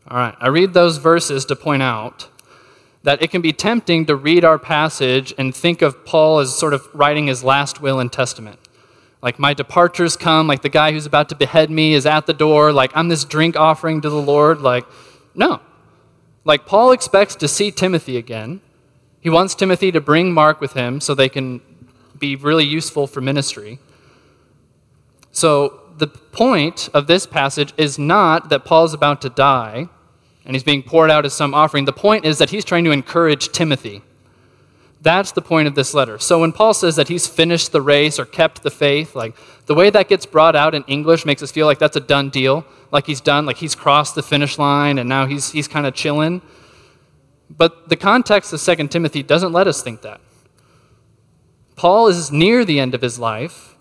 All 0.08 0.18
right, 0.18 0.36
I 0.40 0.50
read 0.50 0.74
those 0.74 0.98
verses 0.98 1.46
to 1.46 1.56
point 1.56 1.82
out 1.82 2.28
that 3.04 3.22
it 3.22 3.32
can 3.32 3.42
be 3.42 3.54
tempting 3.54 4.06
to 4.06 4.16
read 4.16 4.46
our 4.46 4.60
passage 4.60 5.34
and 5.38 5.56
think 5.56 5.82
of 5.82 6.06
Paul 6.06 6.40
as 6.40 6.56
sort 6.56 6.74
of 6.74 6.88
writing 6.94 7.28
his 7.28 7.44
last 7.44 7.82
will 7.82 8.00
and 8.00 8.12
testament. 8.12 8.60
Like, 9.24 9.40
my 9.40 9.54
departures 9.54 10.16
come, 10.16 10.48
like 10.48 10.62
the 10.62 10.70
guy 10.70 10.92
who's 10.92 11.06
about 11.06 11.30
to 11.30 11.36
behead 11.36 11.72
me 11.72 11.94
is 11.94 12.06
at 12.06 12.26
the 12.26 12.34
door, 12.34 12.72
like, 12.72 12.92
I'm 12.96 13.08
this 13.08 13.24
drink 13.24 13.56
offering 13.56 14.02
to 14.02 14.10
the 14.10 14.22
Lord. 14.22 14.62
Like, 14.62 14.86
no. 15.34 15.62
Like, 16.44 16.66
Paul 16.66 16.92
expects 16.92 17.36
to 17.36 17.48
see 17.48 17.72
Timothy 17.72 18.18
again. 18.18 18.62
He 19.20 19.30
wants 19.30 19.56
Timothy 19.56 19.92
to 19.92 20.02
bring 20.02 20.34
Mark 20.34 20.60
with 20.60 20.74
him 20.74 21.00
so 21.00 21.14
they 21.14 21.30
can 21.30 21.62
be 22.22 22.38
really 22.38 22.64
useful 22.64 23.08
for 23.08 23.20
ministry. 23.20 23.80
So, 25.34 25.80
the 25.98 26.08
point 26.08 26.90
of 26.94 27.08
this 27.08 27.26
passage 27.26 27.74
is 27.78 28.00
not 28.00 28.50
that 28.50 28.64
Paul's 28.64 28.94
about 28.94 29.22
to 29.22 29.30
die 29.30 29.90
and 30.46 30.56
he's 30.56 30.64
being 30.64 30.84
poured 30.84 31.12
out 31.12 31.26
as 31.26 31.34
some 31.34 31.54
offering. 31.54 31.86
The 31.86 31.94
point 31.94 32.26
is 32.26 32.38
that 32.40 32.50
he's 32.50 32.66
trying 32.66 32.84
to 32.86 32.92
encourage 32.92 33.52
Timothy. 33.52 34.02
That's 35.02 35.32
the 35.32 35.42
point 35.42 35.68
of 35.68 35.76
this 35.76 35.94
letter. 35.94 36.20
So 36.20 36.40
when 36.40 36.52
Paul 36.52 36.74
says 36.74 36.96
that 36.96 37.08
he's 37.08 37.28
finished 37.28 37.72
the 37.72 37.82
race 37.82 38.20
or 38.20 38.26
kept 38.26 38.62
the 38.62 38.70
faith, 38.70 39.16
like 39.16 39.36
the 39.66 39.74
way 39.74 39.90
that 39.90 40.08
gets 40.08 40.26
brought 40.26 40.56
out 40.56 40.76
in 40.76 40.84
English 40.86 41.26
makes 41.26 41.42
us 41.42 41.52
feel 41.52 41.66
like 41.66 41.80
that's 41.80 41.96
a 41.96 42.02
done 42.02 42.30
deal, 42.30 42.66
like 42.92 43.08
he's 43.08 43.22
done, 43.22 43.46
like 43.46 43.58
he's 43.58 43.76
crossed 43.76 44.16
the 44.16 44.24
finish 44.24 44.58
line 44.58 44.98
and 45.00 45.10
now 45.10 45.26
he's, 45.26 45.52
he's 45.52 45.68
kind 45.68 45.86
of 45.86 45.96
chilling. 45.96 46.42
But 47.50 47.90
the 47.90 47.98
context 47.98 48.54
of 48.54 48.62
2 48.62 48.88
Timothy 48.88 49.24
doesn't 49.24 49.52
let 49.52 49.68
us 49.68 49.82
think 49.82 50.02
that. 50.04 50.22
Paul 51.82 52.10
is 52.10 52.32
near 52.32 52.64
the 52.64 52.80
end 52.80 52.94
of 52.94 53.02
his 53.02 53.18
life, 53.18 53.76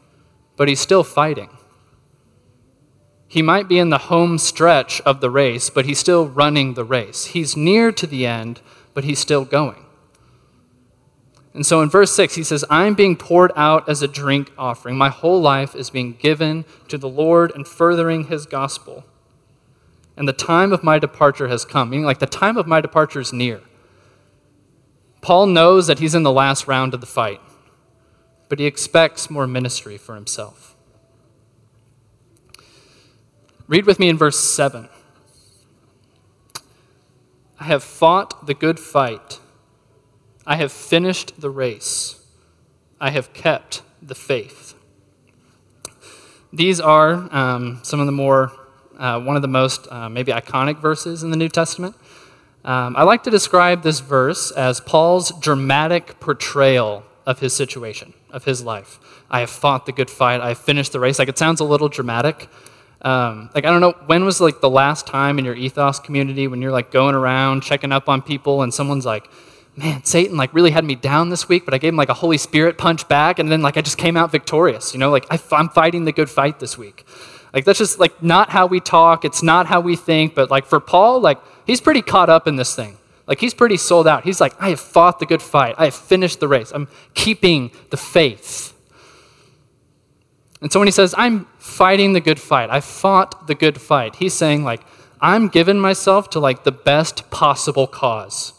but 0.57 0.69
he's 0.69 0.81
still 0.81 1.05
fighting. 1.05 1.51
He 3.29 3.43
might 3.43 3.69
be 3.69 3.79
in 3.79 3.91
the 3.91 4.09
home 4.09 4.39
stretch 4.39 5.03
of 5.03 5.21
the 5.21 5.29
race, 5.29 5.69
but 5.69 5.85
he's 5.85 5.99
still 5.99 6.27
running 6.27 6.73
the 6.73 6.83
race. 6.83 7.27
He's 7.27 7.59
near 7.59 7.93
to 7.93 8.07
the 8.07 8.25
end, 8.25 8.63
but 8.95 9.05
he's 9.05 9.19
still 9.19 9.45
going. 9.45 9.85
And 11.53 11.67
so 11.67 11.83
in 11.83 11.91
verse 11.91 12.15
6, 12.15 12.37
he 12.37 12.43
says, 12.43 12.65
I'm 12.71 12.95
being 12.95 13.17
poured 13.17 13.53
out 13.55 13.87
as 13.87 14.01
a 14.01 14.09
drink 14.09 14.51
offering. 14.57 14.97
My 14.97 15.11
whole 15.11 15.43
life 15.43 15.75
is 15.75 15.91
being 15.91 16.15
given 16.15 16.65
to 16.89 16.97
the 16.97 17.07
Lord 17.07 17.53
and 17.55 17.69
furthering 17.69 18.29
his 18.29 18.47
gospel. 18.47 19.05
And 20.17 20.27
the 20.27 20.33
time 20.33 20.73
of 20.73 20.83
my 20.83 20.99
departure 20.99 21.49
has 21.49 21.67
come, 21.67 21.91
meaning 21.91 22.07
like 22.07 22.19
the 22.19 22.25
time 22.25 22.57
of 22.57 22.67
my 22.67 22.81
departure 22.81 23.21
is 23.21 23.31
near. 23.31 23.61
Paul 25.21 25.45
knows 25.45 25.87
that 25.87 25.99
he's 25.99 26.15
in 26.15 26.23
the 26.23 26.33
last 26.33 26.67
round 26.67 26.95
of 26.95 27.03
the 27.03 27.07
fight, 27.07 27.43
but 28.51 28.59
he 28.59 28.67
expects 28.67 29.31
more 29.31 29.47
ministry 29.47 29.97
for 29.97 30.17
himself. 30.17 30.77
Read 33.69 33.87
with 33.87 34.01
me 34.01 34.09
in 34.09 34.19
verse 34.19 34.39
7. 34.39 34.89
I 37.61 37.65
have 37.65 37.85
fought 37.85 38.47
the 38.47 38.55
good 38.55 38.81
fight. 38.81 39.39
I 40.45 40.57
have 40.57 40.73
finished 40.73 41.41
the 41.41 41.49
race. 41.49 42.27
I 43.01 43.11
have 43.11 43.33
kept 43.33 43.83
the 44.03 44.17
faith. 44.17 44.75
These 46.53 46.81
are 46.81 47.29
um, 47.33 47.79
some 47.85 48.01
of 48.01 48.07
the 48.07 48.13
more, 48.13 48.51
uh, 48.99 49.21
one 49.21 49.37
of 49.37 49.43
the 49.43 49.49
most 49.49 49.87
uh, 49.93 50.09
maybe 50.09 50.33
iconic 50.33 50.79
verses 50.81 51.23
in 51.23 51.31
the 51.31 51.37
New 51.37 51.49
Testament. 51.49 51.95
Um, 52.65 52.97
I 52.97 53.05
like 53.05 53.23
to 53.23 53.31
describe 53.31 53.85
this 53.85 54.01
verse 54.01 54.51
as 54.51 54.81
Paul's 54.81 55.31
dramatic 55.39 56.19
portrayal 56.19 57.05
of 57.25 57.39
his 57.39 57.55
situation, 57.55 58.13
of 58.33 58.45
his 58.45 58.63
life. 58.63 58.99
I 59.31 59.41
have 59.41 59.51
fought 59.51 59.87
the 59.87 59.93
good 59.93 60.11
fight. 60.11 60.41
I 60.41 60.49
have 60.49 60.59
finished 60.59 60.93
the 60.93 61.01
race. 61.01 61.19
Like 61.19 61.29
it 61.29 61.39
sounds 61.39 61.61
a 61.61 61.65
little 61.65 61.89
dramatic. 61.89 62.49
Um, 63.03 63.51
like 63.55 63.65
I 63.65 63.71
don't 63.71 63.81
know 63.81 63.95
when 64.07 64.25
was 64.25 64.41
like 64.41 64.61
the 64.61 64.69
last 64.71 65.07
time 65.07 65.39
in 65.39 65.45
your 65.45 65.55
ethos 65.55 65.99
community 65.99 66.47
when 66.47 66.61
you're 66.61 66.73
like 66.73 66.91
going 66.91 67.15
around 67.15 67.63
checking 67.63 67.93
up 67.93 68.09
on 68.09 68.21
people 68.21 68.63
and 68.63 68.75
someone's 68.75 69.07
like, 69.07 69.31
man, 69.77 70.05
Satan 70.05 70.37
like 70.37 70.53
really 70.53 70.71
had 70.71 70.85
me 70.85 70.95
down 70.95 71.31
this 71.31 71.49
week, 71.49 71.65
but 71.65 71.75
I 71.75 71.79
gave 71.79 71.93
him 71.93 71.97
like 71.97 72.11
a 72.11 72.15
Holy 72.15 72.37
Spirit 72.37 72.79
punch 72.79 73.09
back, 73.09 73.39
and 73.39 73.51
then 73.51 73.63
like 73.63 73.77
I 73.77 73.83
just 73.83 73.99
came 73.99 74.17
out 74.17 74.31
victorious. 74.31 74.93
You 74.93 75.01
know, 75.01 75.11
like 75.11 75.27
I, 75.31 75.41
I'm 75.53 75.69
fighting 75.69 76.05
the 76.05 76.13
good 76.13 76.29
fight 76.31 76.61
this 76.61 76.77
week. 76.77 77.07
Like 77.55 77.65
that's 77.65 77.79
just 77.79 77.99
like 77.99 78.23
not 78.23 78.51
how 78.51 78.67
we 78.67 78.81
talk. 78.81 79.25
It's 79.25 79.43
not 79.43 79.67
how 79.67 79.81
we 79.81 79.97
think. 79.97 80.35
But 80.35 80.51
like 80.51 80.67
for 80.67 80.81
Paul, 80.81 81.21
like 81.21 81.39
he's 81.67 81.81
pretty 81.81 82.03
caught 82.03 82.29
up 82.29 82.47
in 82.47 82.57
this 82.57 82.75
thing. 82.75 82.97
Like 83.31 83.41
he's 83.41 83.55
pretty 83.55 83.77
sold 83.77 84.09
out. 84.09 84.25
He's 84.25 84.41
like, 84.41 84.61
I 84.61 84.71
have 84.71 84.81
fought 84.81 85.21
the 85.21 85.25
good 85.25 85.41
fight. 85.41 85.77
I 85.79 85.85
have 85.85 85.95
finished 85.95 86.41
the 86.41 86.49
race. 86.49 86.73
I'm 86.75 86.89
keeping 87.15 87.71
the 87.91 87.97
faith. 87.97 88.77
And 90.61 90.73
so 90.73 90.81
when 90.81 90.89
he 90.89 90.93
says, 90.93 91.15
I'm 91.17 91.47
fighting 91.57 92.13
the 92.13 92.21
good 92.21 92.41
fight, 92.41 92.71
I 92.71 92.81
fought 92.81 93.47
the 93.47 93.55
good 93.55 93.81
fight, 93.81 94.17
he's 94.17 94.35
saying, 94.35 94.65
like, 94.65 94.83
I'm 95.21 95.47
giving 95.49 95.79
myself 95.79 96.29
to 96.31 96.41
like 96.41 96.65
the 96.65 96.73
best 96.73 97.31
possible 97.31 97.87
cause. 97.87 98.53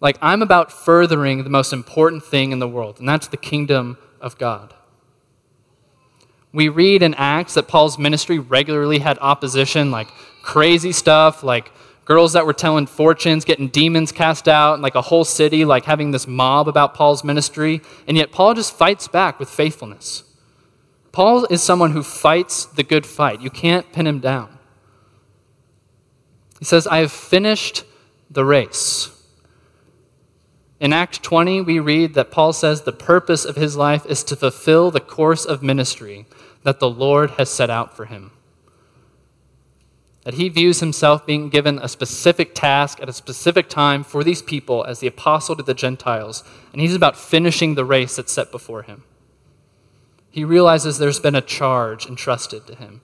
Like, 0.00 0.18
I'm 0.20 0.42
about 0.42 0.70
furthering 0.70 1.42
the 1.42 1.50
most 1.50 1.72
important 1.72 2.24
thing 2.24 2.52
in 2.52 2.58
the 2.58 2.68
world, 2.68 3.00
and 3.00 3.08
that's 3.08 3.28
the 3.28 3.36
kingdom 3.36 3.96
of 4.20 4.36
God. 4.36 4.74
We 6.52 6.68
read 6.68 7.02
in 7.02 7.14
Acts 7.14 7.54
that 7.54 7.68
Paul's 7.68 7.98
ministry 7.98 8.38
regularly 8.38 8.98
had 8.98 9.18
opposition, 9.20 9.90
like 9.90 10.08
crazy 10.42 10.92
stuff, 10.92 11.42
like 11.42 11.72
girls 12.04 12.32
that 12.32 12.46
were 12.46 12.52
telling 12.52 12.86
fortunes, 12.86 13.44
getting 13.44 13.68
demons 13.68 14.12
cast 14.12 14.48
out, 14.48 14.74
and 14.74 14.82
like 14.82 14.94
a 14.94 15.02
whole 15.02 15.24
city, 15.24 15.64
like 15.64 15.84
having 15.84 16.10
this 16.10 16.26
mob 16.26 16.68
about 16.68 16.94
Paul's 16.94 17.24
ministry. 17.24 17.80
And 18.06 18.16
yet, 18.16 18.32
Paul 18.32 18.54
just 18.54 18.76
fights 18.76 19.08
back 19.08 19.38
with 19.38 19.48
faithfulness. 19.48 20.24
Paul 21.12 21.46
is 21.46 21.62
someone 21.62 21.92
who 21.92 22.02
fights 22.02 22.64
the 22.64 22.82
good 22.82 23.06
fight. 23.06 23.40
You 23.40 23.50
can't 23.50 23.92
pin 23.92 24.06
him 24.06 24.18
down. 24.18 24.58
He 26.58 26.64
says, 26.64 26.86
I 26.86 26.98
have 26.98 27.12
finished 27.12 27.84
the 28.30 28.44
race. 28.44 29.10
In 30.80 30.92
Act 30.92 31.22
20, 31.22 31.60
we 31.60 31.78
read 31.78 32.14
that 32.14 32.30
Paul 32.30 32.52
says 32.52 32.82
the 32.82 32.92
purpose 32.92 33.44
of 33.44 33.56
his 33.56 33.76
life 33.76 34.04
is 34.06 34.24
to 34.24 34.36
fulfill 34.36 34.90
the 34.90 35.00
course 35.00 35.44
of 35.44 35.62
ministry 35.62 36.26
that 36.64 36.80
the 36.80 36.90
Lord 36.90 37.32
has 37.32 37.50
set 37.50 37.70
out 37.70 37.96
for 37.96 38.06
him. 38.06 38.32
That 40.24 40.34
he 40.34 40.48
views 40.48 40.80
himself 40.80 41.26
being 41.26 41.48
given 41.48 41.78
a 41.78 41.88
specific 41.88 42.54
task 42.54 43.00
at 43.00 43.08
a 43.08 43.12
specific 43.12 43.68
time 43.68 44.04
for 44.04 44.22
these 44.22 44.40
people 44.40 44.84
as 44.84 45.00
the 45.00 45.08
apostle 45.08 45.56
to 45.56 45.62
the 45.62 45.74
Gentiles, 45.74 46.44
and 46.72 46.80
he's 46.80 46.94
about 46.94 47.16
finishing 47.16 47.74
the 47.74 47.84
race 47.84 48.16
that's 48.16 48.32
set 48.32 48.52
before 48.52 48.82
him. 48.82 49.02
He 50.30 50.44
realizes 50.44 50.98
there's 50.98 51.20
been 51.20 51.34
a 51.34 51.40
charge 51.40 52.06
entrusted 52.06 52.66
to 52.66 52.74
him. 52.74 53.02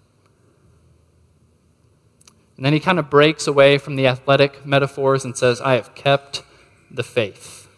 And 2.57 2.65
then 2.65 2.73
he 2.73 2.81
kind 2.81 2.99
of 2.99 3.09
breaks 3.09 3.47
away 3.47 3.79
from 3.79 3.97
the 3.97 4.07
athletic 4.07 4.67
metaphors 4.67 5.25
and 5.25 5.37
says, 5.37 5.61
I 5.61 5.75
have 5.75 5.95
kept 5.95 6.43
the 6.91 7.05
faith. 7.05 7.69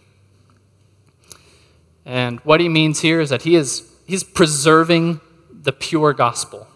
And 2.04 2.40
what 2.40 2.60
he 2.60 2.68
means 2.68 3.00
here 3.00 3.20
is 3.20 3.30
that 3.30 3.42
he 3.42 3.56
is 3.56 3.90
he's 4.06 4.24
preserving 4.24 5.20
the 5.52 5.72
pure 5.72 6.12
gospel, 6.12 6.66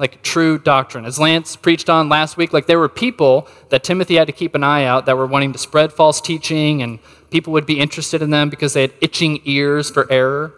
like 0.00 0.22
true 0.22 0.58
doctrine. 0.58 1.04
As 1.04 1.20
Lance 1.20 1.54
preached 1.56 1.90
on 1.90 2.08
last 2.08 2.38
week, 2.38 2.54
like 2.54 2.66
there 2.66 2.78
were 2.78 2.88
people 2.88 3.46
that 3.68 3.84
Timothy 3.84 4.16
had 4.16 4.26
to 4.26 4.32
keep 4.32 4.54
an 4.54 4.64
eye 4.64 4.84
out 4.84 5.04
that 5.04 5.16
were 5.16 5.26
wanting 5.26 5.52
to 5.52 5.58
spread 5.58 5.92
false 5.92 6.22
teaching, 6.22 6.82
and 6.82 6.98
people 7.30 7.52
would 7.52 7.66
be 7.66 7.78
interested 7.78 8.22
in 8.22 8.30
them 8.30 8.48
because 8.48 8.72
they 8.72 8.80
had 8.80 8.94
itching 9.02 9.42
ears 9.44 9.90
for 9.90 10.10
error. 10.10 10.54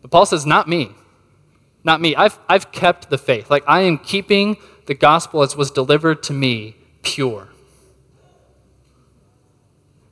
But 0.00 0.12
Paul 0.12 0.26
says, 0.26 0.46
Not 0.46 0.68
me. 0.68 0.92
Not 1.82 2.00
me. 2.00 2.14
I've, 2.14 2.38
I've 2.48 2.70
kept 2.70 3.10
the 3.10 3.18
faith. 3.18 3.50
Like 3.50 3.64
I 3.66 3.80
am 3.80 3.98
keeping 3.98 4.58
the 4.86 4.94
gospel 4.94 5.42
as 5.42 5.56
was 5.56 5.72
delivered 5.72 6.22
to 6.22 6.32
me 6.32 6.76
pure. 7.02 7.48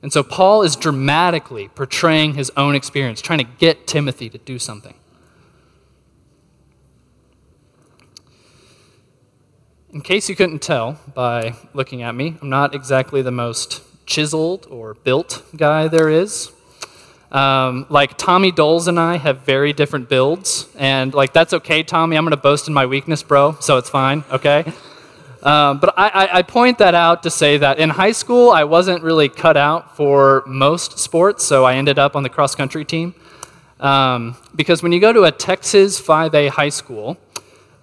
And 0.01 0.11
so 0.11 0.23
Paul 0.23 0.63
is 0.63 0.75
dramatically 0.75 1.69
portraying 1.69 2.33
his 2.33 2.51
own 2.57 2.75
experience, 2.75 3.21
trying 3.21 3.39
to 3.39 3.45
get 3.45 3.87
Timothy 3.87 4.29
to 4.29 4.37
do 4.37 4.59
something. 4.59 4.95
In 9.93 10.01
case 10.01 10.27
you 10.27 10.35
couldn't 10.35 10.63
tell 10.63 10.99
by 11.13 11.53
looking 11.75 12.01
at 12.01 12.15
me, 12.15 12.35
I'm 12.41 12.49
not 12.49 12.73
exactly 12.73 13.21
the 13.21 13.29
most 13.29 13.83
chiseled 14.07 14.65
or 14.71 14.95
built 14.95 15.43
guy 15.55 15.87
there 15.87 16.09
is. 16.09 16.51
Um, 17.31 17.85
like 17.89 18.17
Tommy 18.17 18.51
Doles 18.51 18.87
and 18.87 18.99
I 18.99 19.17
have 19.17 19.41
very 19.41 19.71
different 19.71 20.09
builds, 20.09 20.67
and 20.79 21.13
like 21.13 21.31
that's 21.31 21.53
okay, 21.53 21.83
Tommy. 21.83 22.17
I'm 22.17 22.25
gonna 22.25 22.37
boast 22.37 22.67
in 22.67 22.73
my 22.73 22.87
weakness, 22.87 23.21
bro, 23.21 23.55
so 23.59 23.77
it's 23.77 23.87
fine, 23.87 24.23
okay? 24.31 24.65
Um, 25.43 25.79
but 25.79 25.93
I, 25.95 26.09
I, 26.09 26.37
I, 26.37 26.41
point 26.41 26.79
that 26.79 26.95
out 26.95 27.21
to 27.23 27.29
say 27.29 27.57
that 27.57 27.77
in 27.77 27.89
high 27.89 28.13
school, 28.13 28.49
I 28.49 28.63
wasn't 28.63 29.03
really 29.03 29.29
cut 29.29 29.57
out 29.57 29.95
for 29.95 30.41
most 30.47 30.97
sports, 30.97 31.45
so 31.45 31.65
I 31.65 31.75
ended 31.75 31.99
up 31.99 32.15
on 32.15 32.23
the 32.23 32.29
cross 32.29 32.55
country 32.55 32.85
team. 32.85 33.13
Um, 33.79 34.37
because 34.55 34.81
when 34.81 34.91
you 34.91 34.99
go 34.99 35.13
to 35.13 35.23
a 35.23 35.31
Texas 35.31 36.01
5A 36.01 36.49
high 36.49 36.69
school 36.69 37.17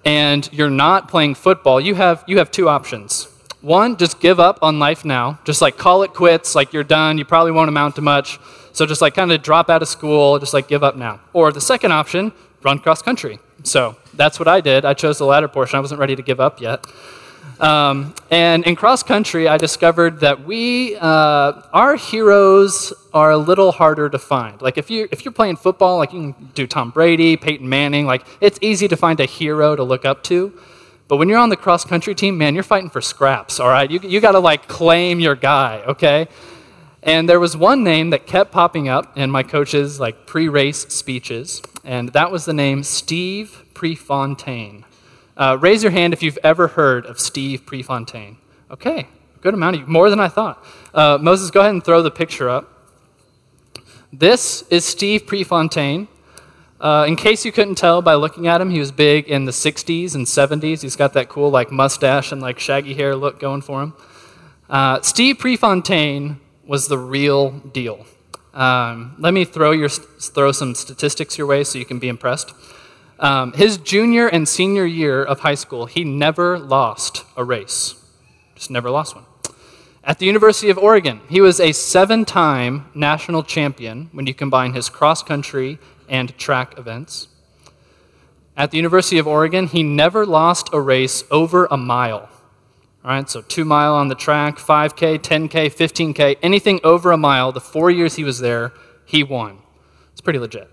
and 0.05 0.49
you're 0.53 0.71
not 0.71 1.09
playing 1.09 1.35
football, 1.35 1.81
you 1.81 1.95
have, 1.95 2.25
you 2.27 2.39
have 2.39 2.51
two 2.51 2.69
options. 2.69 3.29
One, 3.61 3.97
just 3.97 4.21
give 4.21 4.41
up 4.41 4.59
on 4.63 4.79
life 4.79 5.05
now, 5.05 5.39
just 5.45 5.61
like 5.61 5.77
call 5.77 6.03
it 6.03 6.15
quits, 6.15 6.55
like 6.55 6.73
you're 6.73 6.85
done, 6.85 7.19
you 7.19 7.25
probably 7.25 7.53
won't 7.53 7.69
amount 7.69 7.97
to 7.97 8.03
much. 8.03 8.39
So 8.73 8.87
just 8.87 9.03
like 9.03 9.15
kind 9.15 9.33
of 9.33 9.43
drop 9.43 9.69
out 9.69 9.83
of 9.83 9.89
school, 9.89 10.39
just 10.39 10.55
like 10.55 10.69
give 10.69 10.83
up 10.83 10.97
now. 10.97 11.21
Or 11.33 11.53
the 11.53 11.61
second 11.61 11.93
option, 11.93 12.33
run 12.63 12.79
cross 12.79 13.03
country. 13.03 13.39
So 13.63 13.97
that's 14.15 14.39
what 14.39 14.49
I 14.49 14.61
did. 14.61 14.85
I 14.85 14.95
chose 14.95 15.19
the 15.19 15.27
latter 15.27 15.49
portion. 15.49 15.77
I 15.77 15.81
wasn't 15.81 16.01
ready 16.01 16.17
to 16.17 16.23
give 16.23 16.41
up 16.41 16.61
yet. 16.61 16.87
Um, 17.61 18.15
and 18.31 18.65
in 18.65 18.75
cross 18.75 19.03
country, 19.03 19.47
I 19.47 19.59
discovered 19.59 20.21
that 20.21 20.47
we, 20.47 20.97
uh, 20.97 21.61
our 21.73 21.97
heroes 21.97 22.95
are 23.13 23.33
a 23.33 23.37
little 23.37 23.71
harder 23.71 24.09
to 24.09 24.19
find. 24.19 24.61
Like 24.63 24.79
if 24.79 24.91
you 24.91 25.09
if 25.13 25.25
you're 25.25 25.33
playing 25.33 25.57
football, 25.57 25.99
like 25.99 26.13
you 26.13 26.33
can 26.33 26.51
do 26.55 26.67
Tom 26.67 26.91
Brady, 26.91 27.37
Peyton 27.37 27.69
Manning, 27.69 28.07
like 28.07 28.25
it's 28.41 28.59
easy 28.63 28.89
to 28.89 28.97
find 28.97 29.21
a 29.21 29.27
hero 29.27 29.77
to 29.77 29.83
look 29.83 30.05
up 30.05 30.23
to. 30.25 30.59
But 31.09 31.17
when 31.17 31.29
you're 31.29 31.39
on 31.39 31.49
the 31.49 31.57
cross 31.57 31.85
country 31.85 32.15
team, 32.15 32.39
man, 32.39 32.55
you're 32.55 32.63
fighting 32.63 32.89
for 32.89 33.01
scraps. 33.01 33.61
All 33.61 33.69
right, 33.69 33.91
you 33.91 34.01
you 34.01 34.21
got 34.21 34.33
to 34.33 34.39
like 34.39 34.69
claim 34.69 35.21
your 35.21 35.35
guy, 35.35 35.83
okay? 35.87 36.29
And 37.03 37.29
there 37.29 37.41
was 37.41 37.57
one 37.57 37.83
name 37.83 38.11
that 38.11 38.27
kept 38.27 38.53
popping 38.53 38.89
up 38.89 39.17
in 39.19 39.31
my 39.31 39.43
coach's 39.43 39.99
like 39.99 40.27
pre-race 40.27 40.87
speeches, 40.89 41.63
and 41.85 42.11
that 42.11 42.31
was 42.31 42.45
the 42.45 42.53
name 42.53 42.83
Steve 42.85 43.65
Prefontaine. 43.75 44.85
Uh, 45.41 45.57
raise 45.57 45.83
your 45.83 45.91
hand 45.91 46.13
if 46.13 46.23
you've 46.23 46.39
ever 46.45 46.69
heard 46.69 47.07
of 47.07 47.19
Steve 47.19 47.65
Prefontaine. 47.65 48.37
Okay, 48.71 49.09
good 49.41 49.55
amount 49.55 49.75
of 49.75 49.81
you, 49.81 49.87
more 49.87 50.11
than 50.11 50.21
I 50.21 50.29
thought. 50.29 50.63
Uh, 50.93 51.17
Moses, 51.19 51.51
go 51.51 51.61
ahead 51.61 51.73
and 51.73 51.83
throw 51.83 52.03
the 52.03 52.11
picture 52.11 52.51
up. 52.51 52.93
This 54.13 54.65
is 54.69 54.85
Steve 54.85 55.27
Prefontaine. 55.27 56.09
Uh, 56.79 57.07
in 57.09 57.17
case 57.17 57.47
you 57.47 57.53
couldn't 57.53 57.77
tell 57.77 58.03
by 58.03 58.17
looking 58.17 58.49
at 58.49 58.61
him, 58.61 58.69
he 58.69 58.79
was 58.79 58.93
big 58.93 59.29
in 59.29 59.47
the 59.47 59.51
60s 59.51 60.15
and 60.15 60.27
70s. 60.27 60.83
He's 60.83 60.95
got 60.95 61.15
that 61.15 61.31
cool 61.31 61.49
like 61.49 61.73
mustache 61.73 62.33
and 62.33 62.43
like 62.43 62.59
shaggy 62.59 62.93
hair 62.93 63.17
look 63.17 63.41
going 63.41 63.63
for 63.63 63.83
him. 63.83 63.95
Uh, 64.69 65.01
Steve 65.01 65.39
Prefontaine 65.39 66.39
was 66.67 66.89
the 66.89 66.99
real 66.99 67.51
deal. 67.51 68.05
Um, 68.53 69.17
let 69.19 69.33
me 69.33 69.47
throw, 69.47 69.71
your, 69.71 69.89
throw 69.89 70.53
some 70.53 70.75
statistics 70.75 71.39
your 71.39 71.47
way 71.47 71.65
so 71.65 71.79
you 71.79 71.87
can 71.87 71.99
be 71.99 72.09
impressed. 72.09 72.53
Um, 73.21 73.53
his 73.53 73.77
junior 73.77 74.29
and 74.29 74.49
senior 74.49 74.87
year 74.87 75.23
of 75.23 75.41
high 75.41 75.55
school, 75.55 75.85
he 75.85 76.05
never 76.05 76.59
lost 76.59 77.25
a 77.37 77.45
race. 77.45 77.95
Just 78.55 78.71
never 78.71 78.91
lost 78.91 79.15
one. 79.15 79.27
At 80.03 80.19
the 80.19 80.25
University 80.25 80.71
of 80.71 80.79
Oregon, 80.79 81.21
he 81.29 81.43
was 81.43 81.61
a 81.61 81.73
seven 81.73 82.25
time 82.25 82.87
national 82.95 83.43
champion 83.43 84.09
when 84.13 84.27
you 84.27 84.33
combine 84.33 84.73
his 84.73 84.89
cross 84.89 85.23
country 85.23 85.79
and 86.09 86.37
track 86.39 86.79
events. 86.79 87.29
At 88.57 88.71
the 88.71 88.79
University 88.79 89.19
of 89.19 89.27
Oregon, 89.27 89.67
he 89.67 89.83
never 89.83 90.25
lost 90.25 90.71
a 90.73 90.81
race 90.81 91.23
over 91.31 91.67
a 91.71 91.77
mile. 91.77 92.31
All 93.05 93.11
right, 93.11 93.29
so 93.29 93.43
two 93.43 93.67
mile 93.67 93.95
on 93.95 94.09
the 94.09 94.15
track, 94.15 94.57
5K, 94.57 95.19
10K, 95.19 95.75
15K, 95.75 96.37
anything 96.43 96.81
over 96.83 97.13
a 97.13 97.19
mile, 97.19 97.53
the 97.53 97.61
four 97.61 97.91
years 97.91 98.17
he 98.17 98.25
was 98.25 98.41
there, 98.41 98.73
he 99.05 99.23
won. 99.23 99.59
It's 100.13 100.23
pretty 100.23 100.39
legit. 100.39 100.71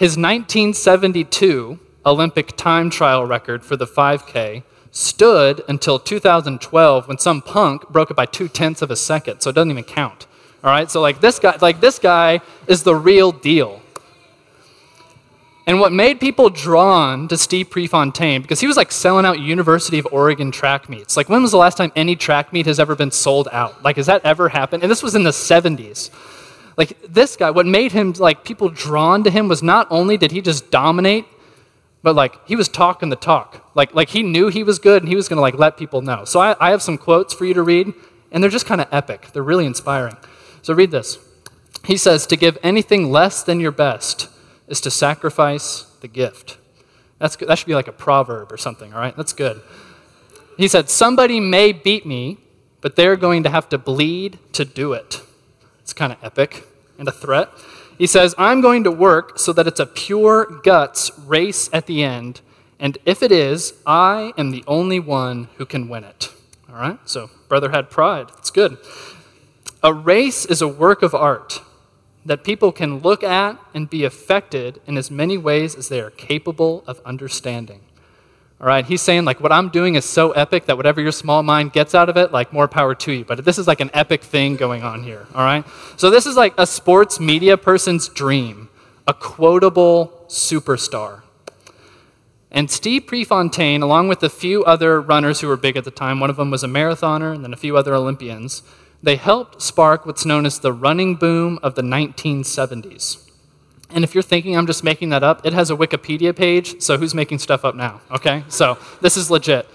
His 0.00 0.16
1972 0.16 1.78
Olympic 2.06 2.56
time 2.56 2.88
trial 2.88 3.26
record 3.26 3.62
for 3.62 3.76
the 3.76 3.86
5K 3.86 4.62
stood 4.90 5.62
until 5.68 5.98
2012 5.98 7.06
when 7.06 7.18
some 7.18 7.42
punk 7.42 7.86
broke 7.90 8.10
it 8.10 8.16
by 8.16 8.24
two 8.24 8.48
tenths 8.48 8.80
of 8.80 8.90
a 8.90 8.96
second, 8.96 9.42
so 9.42 9.50
it 9.50 9.52
doesn't 9.52 9.70
even 9.70 9.84
count. 9.84 10.26
All 10.64 10.70
right, 10.70 10.90
so 10.90 11.02
like 11.02 11.20
this 11.20 11.38
guy, 11.38 11.58
like 11.60 11.82
this 11.82 11.98
guy 11.98 12.40
is 12.66 12.82
the 12.82 12.94
real 12.94 13.30
deal. 13.30 13.82
And 15.66 15.80
what 15.80 15.92
made 15.92 16.18
people 16.18 16.48
drawn 16.48 17.28
to 17.28 17.36
Steve 17.36 17.68
Prefontaine, 17.68 18.40
because 18.40 18.60
he 18.60 18.66
was 18.66 18.78
like 18.78 18.90
selling 18.90 19.26
out 19.26 19.38
University 19.38 19.98
of 19.98 20.08
Oregon 20.10 20.50
track 20.50 20.88
meets. 20.88 21.14
Like, 21.14 21.28
when 21.28 21.42
was 21.42 21.50
the 21.50 21.58
last 21.58 21.76
time 21.76 21.92
any 21.94 22.16
track 22.16 22.54
meet 22.54 22.64
has 22.64 22.80
ever 22.80 22.96
been 22.96 23.10
sold 23.10 23.48
out? 23.52 23.84
Like, 23.84 23.96
has 23.96 24.06
that 24.06 24.24
ever 24.24 24.48
happened? 24.48 24.82
And 24.82 24.90
this 24.90 25.02
was 25.02 25.14
in 25.14 25.24
the 25.24 25.30
70s. 25.30 26.08
Like 26.80 26.96
this 27.06 27.36
guy, 27.36 27.50
what 27.50 27.66
made 27.66 27.92
him 27.92 28.14
like 28.14 28.42
people 28.42 28.70
drawn 28.70 29.22
to 29.24 29.30
him 29.30 29.48
was 29.48 29.62
not 29.62 29.86
only 29.90 30.16
did 30.16 30.30
he 30.30 30.40
just 30.40 30.70
dominate, 30.70 31.26
but 32.02 32.16
like 32.16 32.38
he 32.48 32.56
was 32.56 32.70
talking 32.70 33.10
the 33.10 33.16
talk. 33.16 33.70
Like 33.74 33.94
like 33.94 34.08
he 34.08 34.22
knew 34.22 34.48
he 34.48 34.62
was 34.62 34.78
good 34.78 35.02
and 35.02 35.08
he 35.10 35.14
was 35.14 35.28
gonna 35.28 35.42
like 35.42 35.58
let 35.58 35.76
people 35.76 36.00
know. 36.00 36.24
So 36.24 36.40
I, 36.40 36.56
I 36.58 36.70
have 36.70 36.80
some 36.80 36.96
quotes 36.96 37.34
for 37.34 37.44
you 37.44 37.52
to 37.52 37.62
read, 37.62 37.92
and 38.32 38.42
they're 38.42 38.50
just 38.50 38.64
kind 38.64 38.80
of 38.80 38.88
epic. 38.90 39.28
They're 39.34 39.42
really 39.42 39.66
inspiring. 39.66 40.16
So 40.62 40.72
read 40.72 40.90
this. 40.90 41.18
He 41.84 41.98
says, 41.98 42.26
To 42.28 42.36
give 42.36 42.56
anything 42.62 43.12
less 43.12 43.42
than 43.42 43.60
your 43.60 43.72
best 43.72 44.30
is 44.66 44.80
to 44.80 44.90
sacrifice 44.90 45.82
the 46.00 46.08
gift. 46.08 46.56
That's 47.18 47.36
good. 47.36 47.46
That 47.46 47.58
should 47.58 47.66
be 47.66 47.74
like 47.74 47.88
a 47.88 47.92
proverb 47.92 48.50
or 48.50 48.56
something, 48.56 48.94
all 48.94 49.00
right? 49.00 49.14
That's 49.18 49.34
good. 49.34 49.60
He 50.56 50.66
said, 50.66 50.88
Somebody 50.88 51.40
may 51.40 51.72
beat 51.72 52.06
me, 52.06 52.38
but 52.80 52.96
they're 52.96 53.16
going 53.16 53.42
to 53.42 53.50
have 53.50 53.68
to 53.68 53.76
bleed 53.76 54.38
to 54.54 54.64
do 54.64 54.94
it. 54.94 55.20
It's 55.82 55.92
kind 55.92 56.10
of 56.10 56.24
epic 56.24 56.64
and 57.00 57.08
a 57.08 57.12
threat. 57.12 57.48
He 57.98 58.06
says, 58.06 58.34
I'm 58.38 58.60
going 58.60 58.84
to 58.84 58.92
work 58.92 59.40
so 59.40 59.52
that 59.52 59.66
it's 59.66 59.80
a 59.80 59.86
pure 59.86 60.60
guts 60.62 61.10
race 61.26 61.68
at 61.72 61.86
the 61.86 62.04
end, 62.04 62.40
and 62.78 62.96
if 63.04 63.22
it 63.22 63.32
is, 63.32 63.74
I 63.84 64.32
am 64.38 64.52
the 64.52 64.64
only 64.66 65.00
one 65.00 65.48
who 65.56 65.66
can 65.66 65.88
win 65.88 66.04
it. 66.04 66.32
All 66.68 66.76
right? 66.76 66.98
So, 67.04 67.30
brother 67.48 67.70
had 67.70 67.90
pride. 67.90 68.28
It's 68.38 68.50
good. 68.50 68.78
A 69.82 69.92
race 69.92 70.46
is 70.46 70.62
a 70.62 70.68
work 70.68 71.02
of 71.02 71.14
art 71.14 71.60
that 72.24 72.44
people 72.44 72.72
can 72.72 73.00
look 73.00 73.22
at 73.22 73.58
and 73.74 73.90
be 73.90 74.04
affected 74.04 74.80
in 74.86 74.96
as 74.96 75.10
many 75.10 75.36
ways 75.36 75.74
as 75.74 75.88
they 75.88 76.00
are 76.00 76.10
capable 76.10 76.84
of 76.86 77.00
understanding. 77.04 77.80
All 78.60 78.66
right, 78.66 78.84
he's 78.84 79.00
saying, 79.00 79.24
like, 79.24 79.40
what 79.40 79.52
I'm 79.52 79.70
doing 79.70 79.94
is 79.94 80.04
so 80.04 80.32
epic 80.32 80.66
that 80.66 80.76
whatever 80.76 81.00
your 81.00 81.12
small 81.12 81.42
mind 81.42 81.72
gets 81.72 81.94
out 81.94 82.10
of 82.10 82.18
it, 82.18 82.30
like, 82.30 82.52
more 82.52 82.68
power 82.68 82.94
to 82.94 83.12
you. 83.12 83.24
But 83.24 83.42
this 83.42 83.56
is 83.56 83.66
like 83.66 83.80
an 83.80 83.90
epic 83.94 84.22
thing 84.22 84.56
going 84.56 84.82
on 84.82 85.02
here. 85.02 85.26
All 85.34 85.44
right? 85.44 85.64
So, 85.96 86.10
this 86.10 86.26
is 86.26 86.36
like 86.36 86.52
a 86.58 86.66
sports 86.66 87.18
media 87.18 87.56
person's 87.56 88.08
dream, 88.10 88.68
a 89.06 89.14
quotable 89.14 90.26
superstar. 90.28 91.22
And 92.50 92.70
Steve 92.70 93.06
Prefontaine, 93.06 93.80
along 93.80 94.08
with 94.08 94.22
a 94.22 94.28
few 94.28 94.62
other 94.64 95.00
runners 95.00 95.40
who 95.40 95.48
were 95.48 95.56
big 95.56 95.78
at 95.78 95.84
the 95.84 95.90
time, 95.90 96.20
one 96.20 96.28
of 96.28 96.36
them 96.36 96.50
was 96.50 96.62
a 96.62 96.68
marathoner, 96.68 97.34
and 97.34 97.42
then 97.42 97.54
a 97.54 97.56
few 97.56 97.78
other 97.78 97.94
Olympians, 97.94 98.62
they 99.02 99.16
helped 99.16 99.62
spark 99.62 100.04
what's 100.04 100.26
known 100.26 100.44
as 100.44 100.58
the 100.58 100.72
running 100.72 101.14
boom 101.14 101.58
of 101.62 101.76
the 101.76 101.82
1970s. 101.82 103.29
And 103.92 104.04
if 104.04 104.14
you're 104.14 104.22
thinking 104.22 104.56
I'm 104.56 104.66
just 104.66 104.84
making 104.84 105.10
that 105.10 105.22
up, 105.22 105.44
it 105.44 105.52
has 105.52 105.70
a 105.70 105.76
Wikipedia 105.76 106.34
page, 106.34 106.80
so 106.80 106.96
who's 106.96 107.14
making 107.14 107.38
stuff 107.38 107.64
up 107.64 107.74
now? 107.74 108.00
Okay? 108.10 108.44
So 108.48 108.78
this 109.00 109.16
is 109.16 109.30
legit. 109.30 109.68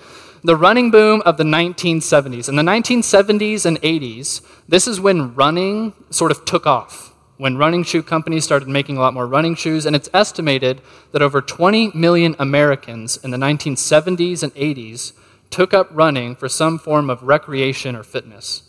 The 0.43 0.55
running 0.55 0.91
boom 0.91 1.23
of 1.25 1.37
the 1.37 1.43
1970s. 1.43 2.47
In 2.47 2.55
the 2.55 2.61
1970s 2.61 3.65
and 3.65 3.81
80s, 3.81 4.41
this 4.67 4.87
is 4.87 4.99
when 4.99 5.33
running 5.33 5.93
sort 6.11 6.31
of 6.31 6.45
took 6.45 6.67
off. 6.67 7.13
When 7.37 7.57
running 7.57 7.83
shoe 7.83 8.03
companies 8.03 8.45
started 8.45 8.69
making 8.69 8.95
a 8.95 9.01
lot 9.01 9.13
more 9.13 9.27
running 9.27 9.55
shoes, 9.55 9.85
and 9.85 9.95
it's 9.95 10.09
estimated 10.13 10.81
that 11.11 11.21
over 11.21 11.41
20 11.41 11.91
million 11.93 12.35
Americans 12.39 13.17
in 13.17 13.31
the 13.31 13.37
1970s 13.37 14.43
and 14.43 14.53
80s 14.53 15.13
took 15.49 15.73
up 15.73 15.89
running 15.91 16.35
for 16.35 16.47
some 16.47 16.77
form 16.77 17.09
of 17.09 17.23
recreation 17.23 17.95
or 17.95 18.03
fitness. 18.03 18.63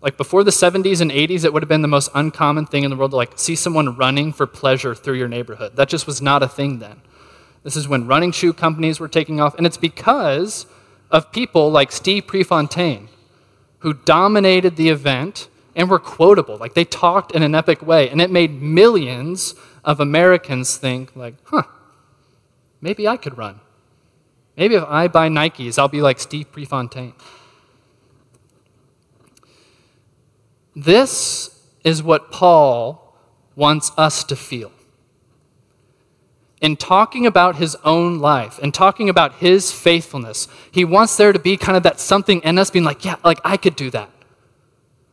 Like 0.00 0.16
before 0.16 0.44
the 0.44 0.50
70s 0.50 1.00
and 1.00 1.10
80s, 1.10 1.44
it 1.44 1.52
would 1.52 1.62
have 1.62 1.68
been 1.68 1.82
the 1.82 1.88
most 1.88 2.10
uncommon 2.14 2.66
thing 2.66 2.84
in 2.84 2.90
the 2.90 2.96
world 2.96 3.10
to 3.10 3.16
like 3.16 3.32
see 3.36 3.56
someone 3.56 3.96
running 3.96 4.32
for 4.32 4.46
pleasure 4.46 4.94
through 4.94 5.14
your 5.14 5.28
neighborhood. 5.28 5.76
That 5.76 5.88
just 5.88 6.06
was 6.06 6.22
not 6.22 6.42
a 6.42 6.48
thing 6.48 6.78
then. 6.78 7.00
This 7.64 7.76
is 7.76 7.88
when 7.88 8.06
running 8.06 8.30
shoe 8.30 8.52
companies 8.52 9.00
were 9.00 9.08
taking 9.08 9.40
off, 9.40 9.56
and 9.56 9.66
it's 9.66 9.76
because 9.76 10.66
of 11.10 11.32
people 11.32 11.70
like 11.70 11.90
Steve 11.90 12.26
Prefontaine 12.26 13.08
who 13.80 13.92
dominated 13.92 14.76
the 14.76 14.88
event 14.88 15.48
and 15.74 15.90
were 15.90 15.98
quotable. 15.98 16.56
Like 16.56 16.74
they 16.74 16.84
talked 16.84 17.32
in 17.32 17.42
an 17.42 17.54
epic 17.54 17.82
way, 17.82 18.08
and 18.08 18.20
it 18.20 18.30
made 18.30 18.62
millions 18.62 19.54
of 19.84 20.00
Americans 20.00 20.76
think 20.76 21.14
like, 21.16 21.34
"Huh, 21.44 21.64
maybe 22.80 23.08
I 23.08 23.16
could 23.16 23.36
run. 23.36 23.60
Maybe 24.56 24.74
if 24.76 24.84
I 24.84 25.08
buy 25.08 25.28
Nikes, 25.28 25.78
I'll 25.78 25.88
be 25.88 26.02
like 26.02 26.20
Steve 26.20 26.52
Prefontaine." 26.52 27.14
This 30.78 31.60
is 31.82 32.04
what 32.04 32.30
Paul 32.30 33.16
wants 33.56 33.90
us 33.98 34.22
to 34.22 34.36
feel. 34.36 34.70
In 36.60 36.76
talking 36.76 37.26
about 37.26 37.56
his 37.56 37.76
own 37.82 38.20
life 38.20 38.60
and 38.62 38.72
talking 38.72 39.08
about 39.08 39.34
his 39.34 39.72
faithfulness, 39.72 40.46
he 40.70 40.84
wants 40.84 41.16
there 41.16 41.32
to 41.32 41.38
be 41.40 41.56
kind 41.56 41.76
of 41.76 41.82
that 41.82 41.98
something 41.98 42.40
in 42.42 42.58
us 42.58 42.70
being 42.70 42.84
like, 42.84 43.04
yeah, 43.04 43.16
like 43.24 43.40
I 43.44 43.56
could 43.56 43.74
do 43.74 43.90
that. 43.90 44.08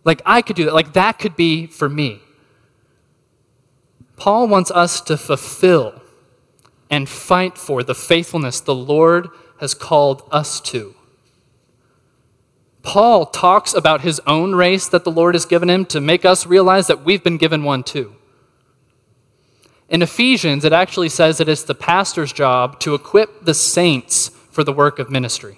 Like 0.03 0.21
I 0.23 0.43
could 0.43 0.55
do 0.55 0.65
that. 0.65 0.73
Like 0.75 0.93
that 0.93 1.17
could 1.17 1.35
be 1.35 1.65
for 1.65 1.89
me. 1.89 2.21
Paul 4.17 4.47
wants 4.47 4.69
us 4.69 5.01
to 5.01 5.17
fulfill 5.17 5.99
and 6.91 7.09
fight 7.09 7.57
for 7.57 7.81
the 7.81 7.95
faithfulness 7.95 8.59
the 8.59 8.75
Lord 8.75 9.29
has 9.59 9.73
called 9.73 10.27
us 10.31 10.59
to. 10.61 10.93
Paul 12.85 13.25
talks 13.25 13.73
about 13.73 14.01
his 14.01 14.21
own 14.27 14.53
race 14.53 14.87
that 14.87 15.03
the 15.03 15.11
Lord 15.11 15.33
has 15.33 15.45
given 15.45 15.69
him 15.69 15.85
to 15.87 15.99
make 15.99 16.23
us 16.23 16.45
realize 16.45 16.85
that 16.87 17.03
we've 17.03 17.23
been 17.23 17.37
given 17.37 17.63
one 17.63 17.83
too. 17.83 18.15
In 19.89 20.03
Ephesians, 20.03 20.63
it 20.63 20.71
actually 20.71 21.09
says 21.09 21.39
that 21.39 21.49
it's 21.49 21.63
the 21.63 21.75
pastor's 21.75 22.31
job 22.31 22.79
to 22.81 22.93
equip 22.93 23.43
the 23.43 23.55
saints 23.55 24.29
for 24.29 24.63
the 24.63 24.71
work 24.71 24.99
of 24.99 25.09
ministry. 25.09 25.57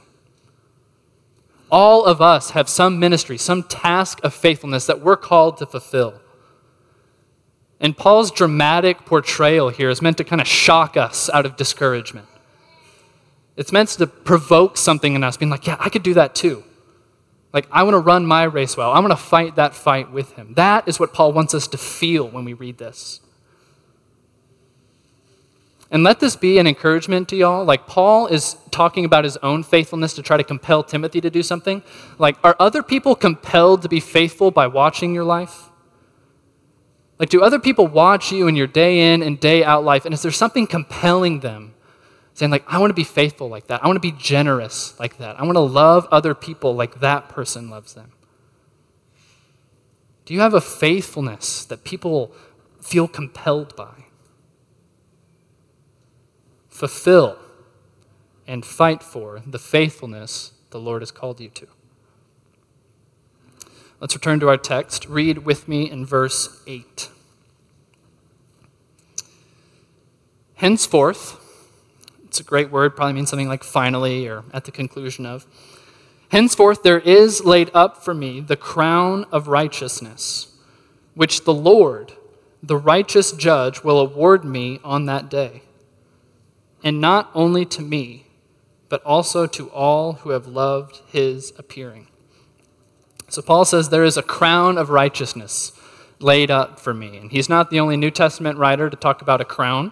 All 1.70 2.06
of 2.06 2.22
us 2.22 2.52
have 2.52 2.70
some 2.70 2.98
ministry, 2.98 3.38
some 3.38 3.64
task 3.64 4.22
of 4.24 4.34
faithfulness 4.34 4.86
that 4.86 5.02
we're 5.02 5.18
called 5.18 5.58
to 5.58 5.66
fulfill. 5.66 6.22
And 7.82 7.96
Paul's 7.96 8.32
dramatic 8.32 9.06
portrayal 9.06 9.70
here 9.70 9.90
is 9.90 10.02
meant 10.02 10.18
to 10.18 10.24
kind 10.24 10.42
of 10.42 10.48
shock 10.48 10.96
us 10.96 11.30
out 11.30 11.46
of 11.46 11.58
discouragement. 11.58 12.28
It's 13.58 13.74
meant 13.74 13.90
to 13.90 14.08
provoke 14.08 14.78
something 14.78 15.14
in 15.14 15.26
us, 15.26 15.36
being 15.36 15.50
like, 15.50 15.68
yeah, 15.68 15.76
I 15.78 15.90
could 15.90 16.04
do 16.04 16.14
that 16.14 16.34
too. 16.34 16.64
Like, 17.58 17.68
I 17.72 17.82
want 17.82 17.96
to 17.96 18.00
run 18.00 18.24
my 18.24 18.44
race 18.44 18.78
well. 18.78 18.92
I 18.92 19.00
want 19.00 19.10
to 19.14 19.18
fight 19.18 19.56
that 19.56 19.74
fight 19.74 20.12
with 20.12 20.34
him. 20.34 20.54
That 20.54 20.88
is 20.88 21.00
what 21.00 21.12
Paul 21.12 21.34
wants 21.34 21.56
us 21.56 21.68
to 21.70 21.78
feel 21.80 22.30
when 22.30 22.46
we 22.46 22.54
read 22.54 22.78
this. 22.78 23.20
And 25.90 26.04
let 26.04 26.20
this 26.20 26.36
be 26.36 26.60
an 26.60 26.68
encouragement 26.68 27.28
to 27.30 27.36
y'all. 27.36 27.66
Like, 27.66 27.88
Paul 27.88 28.28
is 28.28 28.58
talking 28.70 29.06
about 29.06 29.24
his 29.24 29.38
own 29.38 29.64
faithfulness 29.64 30.14
to 30.14 30.22
try 30.22 30.38
to 30.38 30.44
compel 30.44 30.84
Timothy 30.84 31.20
to 31.20 31.32
do 31.32 31.42
something. 31.42 31.82
Like, 32.20 32.38
are 32.44 32.56
other 32.60 32.84
people 32.84 33.16
compelled 33.16 33.82
to 33.82 33.90
be 33.90 34.02
faithful 34.02 34.52
by 34.52 34.68
watching 34.68 35.16
your 35.16 35.24
life? 35.24 35.72
Like, 37.18 37.30
do 37.30 37.42
other 37.42 37.58
people 37.58 37.88
watch 37.88 38.32
you 38.32 38.48
in 38.48 38.56
your 38.56 38.68
day 38.68 39.12
in 39.12 39.24
and 39.24 39.40
day 39.40 39.64
out 39.64 39.84
life? 39.84 40.06
And 40.06 40.14
is 40.14 40.22
there 40.22 40.32
something 40.32 40.68
compelling 40.68 41.40
them 41.40 41.74
saying, 42.38 42.52
like, 42.52 42.64
I 42.68 42.78
want 42.78 42.92
to 42.92 42.94
be 42.94 43.04
faithful 43.04 43.50
like 43.50 43.66
that. 43.66 43.84
I 43.84 43.88
want 43.88 43.96
to 43.96 44.00
be 44.00 44.12
generous 44.12 44.98
like 45.00 45.18
that. 45.18 45.40
I 45.40 45.44
want 45.44 45.56
to 45.56 45.60
love 45.60 46.08
other 46.12 46.36
people 46.36 46.76
like 46.76 47.00
that 47.00 47.30
person 47.30 47.68
loves 47.68 47.96
them. 47.96 48.12
Do 50.24 50.36
you 50.36 50.42
have 50.42 50.54
a 50.54 50.62
faithfulness 50.62 51.66
that 51.66 51.84
people 51.84 52.32
feel 52.80 53.08
compelled 53.08 53.76
by? 53.76 54.06
Fulfill 56.68 57.40
and 58.46 58.64
fight 58.64 59.02
for 59.02 59.42
the 59.48 59.58
faithfulness 59.58 60.52
the 60.70 60.80
Lord 60.80 61.02
has 61.02 61.10
called 61.10 61.40
you 61.40 61.50
to. 61.50 61.66
Let's 64.00 64.14
return 64.14 64.40
to 64.42 64.50
our 64.50 64.58
text. 64.58 65.08
Read 65.10 65.40
with 65.40 65.68
me 65.68 65.90
in 65.90 66.06
verse 66.06 66.62
8. 66.68 67.10
Henceforth, 70.54 71.44
it's 72.38 72.46
a 72.46 72.48
great 72.48 72.70
word, 72.70 72.96
probably 72.96 73.14
means 73.14 73.32
something 73.32 73.48
like 73.48 73.64
finally 73.64 74.28
or 74.28 74.44
at 74.54 74.66
the 74.66 74.72
conclusion 74.72 75.26
of. 75.26 75.48
Henceforth, 76.30 76.84
there 76.84 77.00
is 77.00 77.44
laid 77.44 77.72
up 77.74 78.04
for 78.04 78.14
me 78.14 78.42
the 78.42 78.56
crown 78.56 79.26
of 79.32 79.48
righteousness, 79.48 80.56
which 81.16 81.46
the 81.46 81.54
Lord, 81.54 82.14
the 82.62 82.78
righteous 82.78 83.32
judge, 83.32 83.84
will 83.84 84.00
award 84.00 84.46
me 84.46 84.80
on 84.84 85.06
that 85.06 85.32
day. 85.32 85.64
And 86.84 87.02
not 87.02 87.32
only 87.34 87.66
to 87.66 87.82
me, 87.82 88.28
but 88.88 89.02
also 89.04 89.48
to 89.48 89.72
all 89.72 90.14
who 90.14 90.30
have 90.30 90.46
loved 90.46 91.02
his 91.08 91.54
appearing. 91.58 92.08
So 93.30 93.42
Paul 93.42 93.66
says 93.66 93.90
there 93.90 94.04
is 94.04 94.16
a 94.16 94.22
crown 94.22 94.78
of 94.78 94.92
righteousness 94.92 95.72
laid 96.20 96.52
up 96.52 96.80
for 96.80 96.94
me. 96.94 97.18
And 97.18 97.32
he's 97.32 97.50
not 97.50 97.72
the 97.72 97.80
only 97.80 97.98
New 97.98 98.12
Testament 98.12 98.60
writer 98.60 98.92
to 98.92 98.96
talk 98.96 99.24
about 99.24 99.42
a 99.42 99.46
crown. 99.46 99.92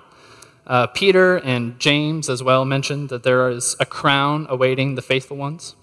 Uh, 0.68 0.88
Peter 0.88 1.38
and 1.38 1.80
James 1.80 2.30
as 2.30 2.42
well 2.42 2.66
mentioned 2.66 3.10
that 3.10 3.24
there 3.24 3.50
is 3.50 3.76
a 3.80 3.86
crown 3.86 4.48
awaiting 4.50 4.96
the 4.96 5.02
faithful 5.02 5.38
ones. 5.38 5.76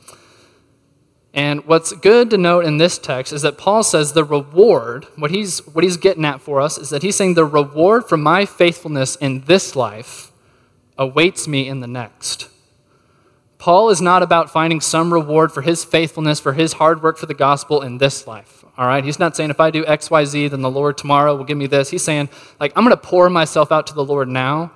And 1.34 1.64
what's 1.66 1.92
good 1.92 2.28
to 2.30 2.36
note 2.36 2.66
in 2.66 2.76
this 2.76 2.98
text 2.98 3.32
is 3.32 3.42
that 3.42 3.56
Paul 3.56 3.82
says 3.82 4.12
the 4.12 4.24
reward, 4.24 5.06
what 5.16 5.30
he's, 5.30 5.66
what 5.66 5.82
he's 5.82 5.96
getting 5.96 6.24
at 6.24 6.42
for 6.42 6.60
us, 6.60 6.76
is 6.76 6.90
that 6.90 7.02
he's 7.02 7.16
saying 7.16 7.34
the 7.34 7.44
reward 7.44 8.06
for 8.06 8.18
my 8.18 8.44
faithfulness 8.44 9.16
in 9.16 9.42
this 9.42 9.74
life 9.74 10.30
awaits 10.98 11.48
me 11.48 11.68
in 11.68 11.80
the 11.80 11.86
next. 11.86 12.48
Paul 13.56 13.88
is 13.90 14.02
not 14.02 14.22
about 14.22 14.50
finding 14.50 14.80
some 14.80 15.12
reward 15.12 15.52
for 15.52 15.62
his 15.62 15.84
faithfulness, 15.84 16.40
for 16.40 16.52
his 16.52 16.74
hard 16.74 17.02
work 17.02 17.16
for 17.16 17.26
the 17.26 17.34
gospel 17.34 17.80
in 17.80 17.98
this 17.98 18.26
life. 18.26 18.61
All 18.78 18.86
right? 18.86 19.04
He's 19.04 19.18
not 19.18 19.36
saying 19.36 19.50
if 19.50 19.60
I 19.60 19.70
do 19.70 19.84
X, 19.86 20.10
Y, 20.10 20.24
Z, 20.24 20.48
then 20.48 20.62
the 20.62 20.70
Lord 20.70 20.96
tomorrow 20.96 21.36
will 21.36 21.44
give 21.44 21.58
me 21.58 21.66
this. 21.66 21.90
He's 21.90 22.02
saying, 22.02 22.30
like, 22.58 22.72
I'm 22.74 22.84
going 22.84 22.96
to 22.96 23.02
pour 23.02 23.28
myself 23.28 23.70
out 23.70 23.86
to 23.88 23.94
the 23.94 24.04
Lord 24.04 24.28
now 24.28 24.72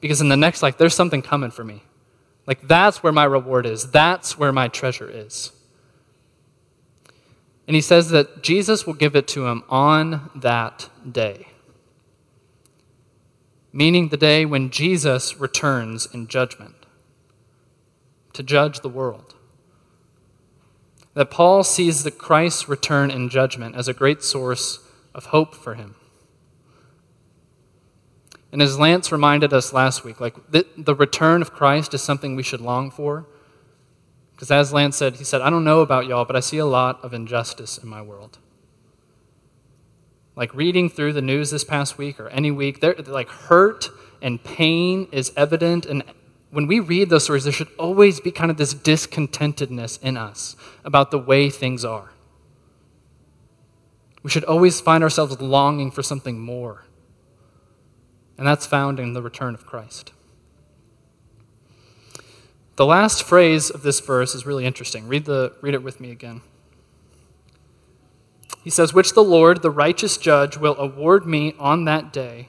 because 0.00 0.20
in 0.20 0.28
the 0.28 0.36
next 0.36 0.62
life, 0.62 0.76
there's 0.76 0.94
something 0.94 1.22
coming 1.22 1.50
for 1.50 1.64
me. 1.64 1.82
Like, 2.46 2.66
that's 2.66 3.02
where 3.02 3.12
my 3.12 3.24
reward 3.24 3.66
is, 3.66 3.90
that's 3.90 4.38
where 4.38 4.52
my 4.52 4.68
treasure 4.68 5.08
is. 5.08 5.52
And 7.66 7.74
he 7.74 7.80
says 7.80 8.10
that 8.10 8.42
Jesus 8.42 8.86
will 8.86 8.94
give 8.94 9.16
it 9.16 9.26
to 9.28 9.46
him 9.46 9.64
on 9.68 10.30
that 10.36 10.88
day, 11.10 11.48
meaning 13.72 14.08
the 14.08 14.16
day 14.16 14.44
when 14.44 14.70
Jesus 14.70 15.40
returns 15.40 16.06
in 16.12 16.28
judgment 16.28 16.86
to 18.34 18.42
judge 18.42 18.80
the 18.80 18.88
world 18.88 19.35
that 21.16 21.30
Paul 21.30 21.64
sees 21.64 22.02
the 22.02 22.10
Christ's 22.10 22.68
return 22.68 23.10
in 23.10 23.30
judgment 23.30 23.74
as 23.74 23.88
a 23.88 23.94
great 23.94 24.22
source 24.22 24.80
of 25.14 25.26
hope 25.26 25.54
for 25.54 25.74
him. 25.74 25.94
And 28.52 28.60
as 28.60 28.78
Lance 28.78 29.10
reminded 29.10 29.54
us 29.54 29.72
last 29.72 30.04
week, 30.04 30.20
like 30.20 30.34
the, 30.50 30.66
the 30.76 30.94
return 30.94 31.40
of 31.40 31.54
Christ 31.54 31.94
is 31.94 32.02
something 32.02 32.36
we 32.36 32.42
should 32.42 32.60
long 32.60 32.90
for. 32.90 33.26
Because 34.32 34.50
as 34.50 34.74
Lance 34.74 34.98
said, 34.98 35.16
he 35.16 35.24
said, 35.24 35.40
I 35.40 35.48
don't 35.48 35.64
know 35.64 35.80
about 35.80 36.06
y'all, 36.06 36.26
but 36.26 36.36
I 36.36 36.40
see 36.40 36.58
a 36.58 36.66
lot 36.66 37.02
of 37.02 37.14
injustice 37.14 37.78
in 37.78 37.88
my 37.88 38.02
world. 38.02 38.36
Like 40.36 40.54
reading 40.54 40.90
through 40.90 41.14
the 41.14 41.22
news 41.22 41.50
this 41.50 41.64
past 41.64 41.96
week 41.96 42.20
or 42.20 42.28
any 42.28 42.50
week, 42.50 42.80
there 42.80 42.94
like 42.94 43.30
hurt 43.30 43.88
and 44.20 44.44
pain 44.44 45.08
is 45.12 45.32
evident 45.34 45.86
and 45.86 46.02
when 46.56 46.66
we 46.66 46.80
read 46.80 47.10
those 47.10 47.24
stories, 47.24 47.44
there 47.44 47.52
should 47.52 47.68
always 47.78 48.18
be 48.18 48.30
kind 48.30 48.50
of 48.50 48.56
this 48.56 48.72
discontentedness 48.72 50.00
in 50.00 50.16
us 50.16 50.56
about 50.86 51.10
the 51.10 51.18
way 51.18 51.50
things 51.50 51.84
are. 51.84 52.12
We 54.22 54.30
should 54.30 54.44
always 54.44 54.80
find 54.80 55.04
ourselves 55.04 55.38
longing 55.38 55.90
for 55.90 56.02
something 56.02 56.40
more. 56.40 56.86
And 58.38 58.46
that's 58.46 58.64
found 58.64 58.98
in 58.98 59.12
the 59.12 59.20
return 59.20 59.52
of 59.52 59.66
Christ. 59.66 60.14
The 62.76 62.86
last 62.86 63.22
phrase 63.22 63.68
of 63.68 63.82
this 63.82 64.00
verse 64.00 64.34
is 64.34 64.46
really 64.46 64.64
interesting. 64.64 65.08
Read, 65.08 65.26
the, 65.26 65.52
read 65.60 65.74
it 65.74 65.82
with 65.82 66.00
me 66.00 66.10
again. 66.10 66.40
He 68.64 68.70
says, 68.70 68.94
Which 68.94 69.12
the 69.12 69.22
Lord, 69.22 69.60
the 69.60 69.70
righteous 69.70 70.16
judge, 70.16 70.56
will 70.56 70.78
award 70.78 71.26
me 71.26 71.54
on 71.58 71.84
that 71.84 72.14
day, 72.14 72.48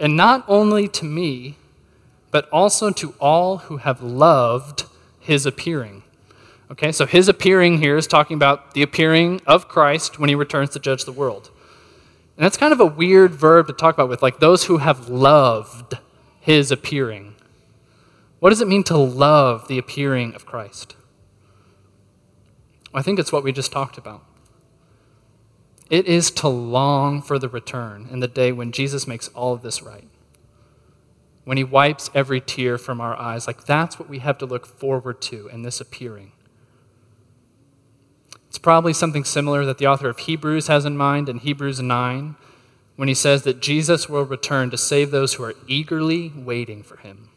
and 0.00 0.16
not 0.16 0.44
only 0.48 0.88
to 0.88 1.04
me, 1.04 1.58
but 2.30 2.48
also 2.50 2.90
to 2.90 3.14
all 3.20 3.58
who 3.58 3.78
have 3.78 4.02
loved 4.02 4.84
his 5.18 5.46
appearing. 5.46 6.02
Okay, 6.70 6.92
so 6.92 7.04
his 7.04 7.28
appearing 7.28 7.78
here 7.78 7.96
is 7.96 8.06
talking 8.06 8.36
about 8.36 8.74
the 8.74 8.82
appearing 8.82 9.40
of 9.46 9.68
Christ 9.68 10.18
when 10.18 10.28
he 10.28 10.34
returns 10.34 10.70
to 10.70 10.78
judge 10.78 11.04
the 11.04 11.12
world. 11.12 11.50
And 12.36 12.44
that's 12.44 12.56
kind 12.56 12.72
of 12.72 12.80
a 12.80 12.86
weird 12.86 13.34
verb 13.34 13.66
to 13.66 13.72
talk 13.72 13.94
about 13.94 14.08
with, 14.08 14.22
like 14.22 14.38
those 14.38 14.64
who 14.64 14.78
have 14.78 15.08
loved 15.08 15.94
his 16.40 16.70
appearing. 16.70 17.34
What 18.38 18.50
does 18.50 18.60
it 18.60 18.68
mean 18.68 18.84
to 18.84 18.96
love 18.96 19.68
the 19.68 19.78
appearing 19.78 20.34
of 20.34 20.46
Christ? 20.46 20.96
I 22.94 23.02
think 23.02 23.18
it's 23.18 23.32
what 23.32 23.44
we 23.44 23.52
just 23.52 23.72
talked 23.72 23.98
about. 23.98 24.24
It 25.90 26.06
is 26.06 26.30
to 26.32 26.48
long 26.48 27.20
for 27.20 27.38
the 27.38 27.48
return 27.48 28.08
and 28.10 28.22
the 28.22 28.28
day 28.28 28.52
when 28.52 28.72
Jesus 28.72 29.06
makes 29.06 29.28
all 29.28 29.52
of 29.52 29.62
this 29.62 29.82
right 29.82 30.08
when 31.50 31.56
he 31.56 31.64
wipes 31.64 32.08
every 32.14 32.40
tear 32.40 32.78
from 32.78 33.00
our 33.00 33.16
eyes. 33.16 33.48
Like 33.48 33.64
that's 33.64 33.98
what 33.98 34.08
we 34.08 34.20
have 34.20 34.38
to 34.38 34.46
look 34.46 34.64
forward 34.64 35.20
to 35.22 35.48
in 35.48 35.62
this 35.62 35.80
appearing. 35.80 36.30
It's 38.46 38.56
probably 38.56 38.92
something 38.92 39.24
similar 39.24 39.64
that 39.64 39.78
the 39.78 39.86
author 39.88 40.08
of 40.08 40.20
Hebrews 40.20 40.68
has 40.68 40.84
in 40.84 40.96
mind 40.96 41.28
in 41.28 41.38
Hebrews 41.38 41.80
9 41.80 42.36
when 42.94 43.08
he 43.08 43.14
says 43.14 43.42
that 43.42 43.60
Jesus 43.60 44.08
will 44.08 44.22
return 44.22 44.70
to 44.70 44.78
save 44.78 45.10
those 45.10 45.34
who 45.34 45.42
are 45.42 45.56
eagerly 45.66 46.32
waiting 46.36 46.84
for 46.84 46.98
him. 46.98 47.30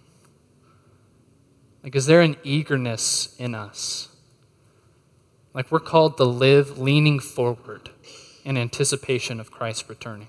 Like, 1.83 1.95
is 1.95 2.05
there 2.05 2.21
an 2.21 2.37
eagerness 2.43 3.35
in 3.39 3.55
us? 3.55 4.09
Like, 5.55 5.71
we're 5.71 5.79
called 5.79 6.17
to 6.17 6.23
live 6.23 6.77
leaning 6.77 7.19
forward 7.19 7.89
in 8.45 8.57
anticipation 8.57 9.39
of 9.39 9.49
Christ 9.49 9.89
returning. 9.89 10.27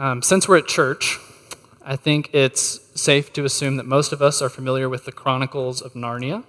Um, 0.00 0.22
since 0.22 0.46
we're 0.46 0.58
at 0.58 0.68
church, 0.68 1.18
I 1.84 1.96
think 1.96 2.30
it's 2.32 2.78
safe 2.94 3.32
to 3.32 3.44
assume 3.44 3.78
that 3.78 3.86
most 3.86 4.12
of 4.12 4.22
us 4.22 4.40
are 4.40 4.48
familiar 4.48 4.88
with 4.88 5.06
the 5.06 5.10
Chronicles 5.10 5.82
of 5.82 5.94
Narnia. 5.94 6.44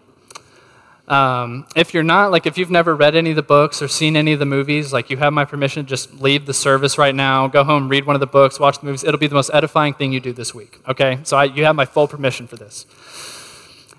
Um, 1.07 1.65
if 1.75 1.91
you're 1.95 2.03
not, 2.03 2.29
like 2.29 2.45
if 2.45 2.59
you've 2.59 2.69
never 2.69 2.95
read 2.95 3.15
any 3.15 3.31
of 3.31 3.35
the 3.35 3.41
books 3.41 3.81
or 3.81 3.87
seen 3.87 4.15
any 4.15 4.33
of 4.33 4.39
the 4.39 4.45
movies, 4.45 4.93
like 4.93 5.09
you 5.09 5.17
have 5.17 5.33
my 5.33 5.45
permission 5.45 5.87
just 5.87 6.21
leave 6.21 6.45
the 6.45 6.53
service 6.53 6.99
right 6.99 7.15
now, 7.15 7.47
go 7.47 7.63
home, 7.63 7.89
read 7.89 8.05
one 8.05 8.15
of 8.15 8.19
the 8.19 8.27
books, 8.27 8.59
watch 8.59 8.81
the 8.81 8.85
movies. 8.85 9.03
It'll 9.03 9.19
be 9.19 9.25
the 9.25 9.33
most 9.33 9.49
edifying 9.51 9.95
thing 9.95 10.13
you 10.13 10.19
do 10.19 10.31
this 10.31 10.53
week, 10.53 10.79
okay? 10.87 11.19
So 11.23 11.35
I, 11.35 11.45
you 11.45 11.65
have 11.65 11.75
my 11.75 11.85
full 11.85 12.07
permission 12.07 12.45
for 12.45 12.55
this. 12.55 12.85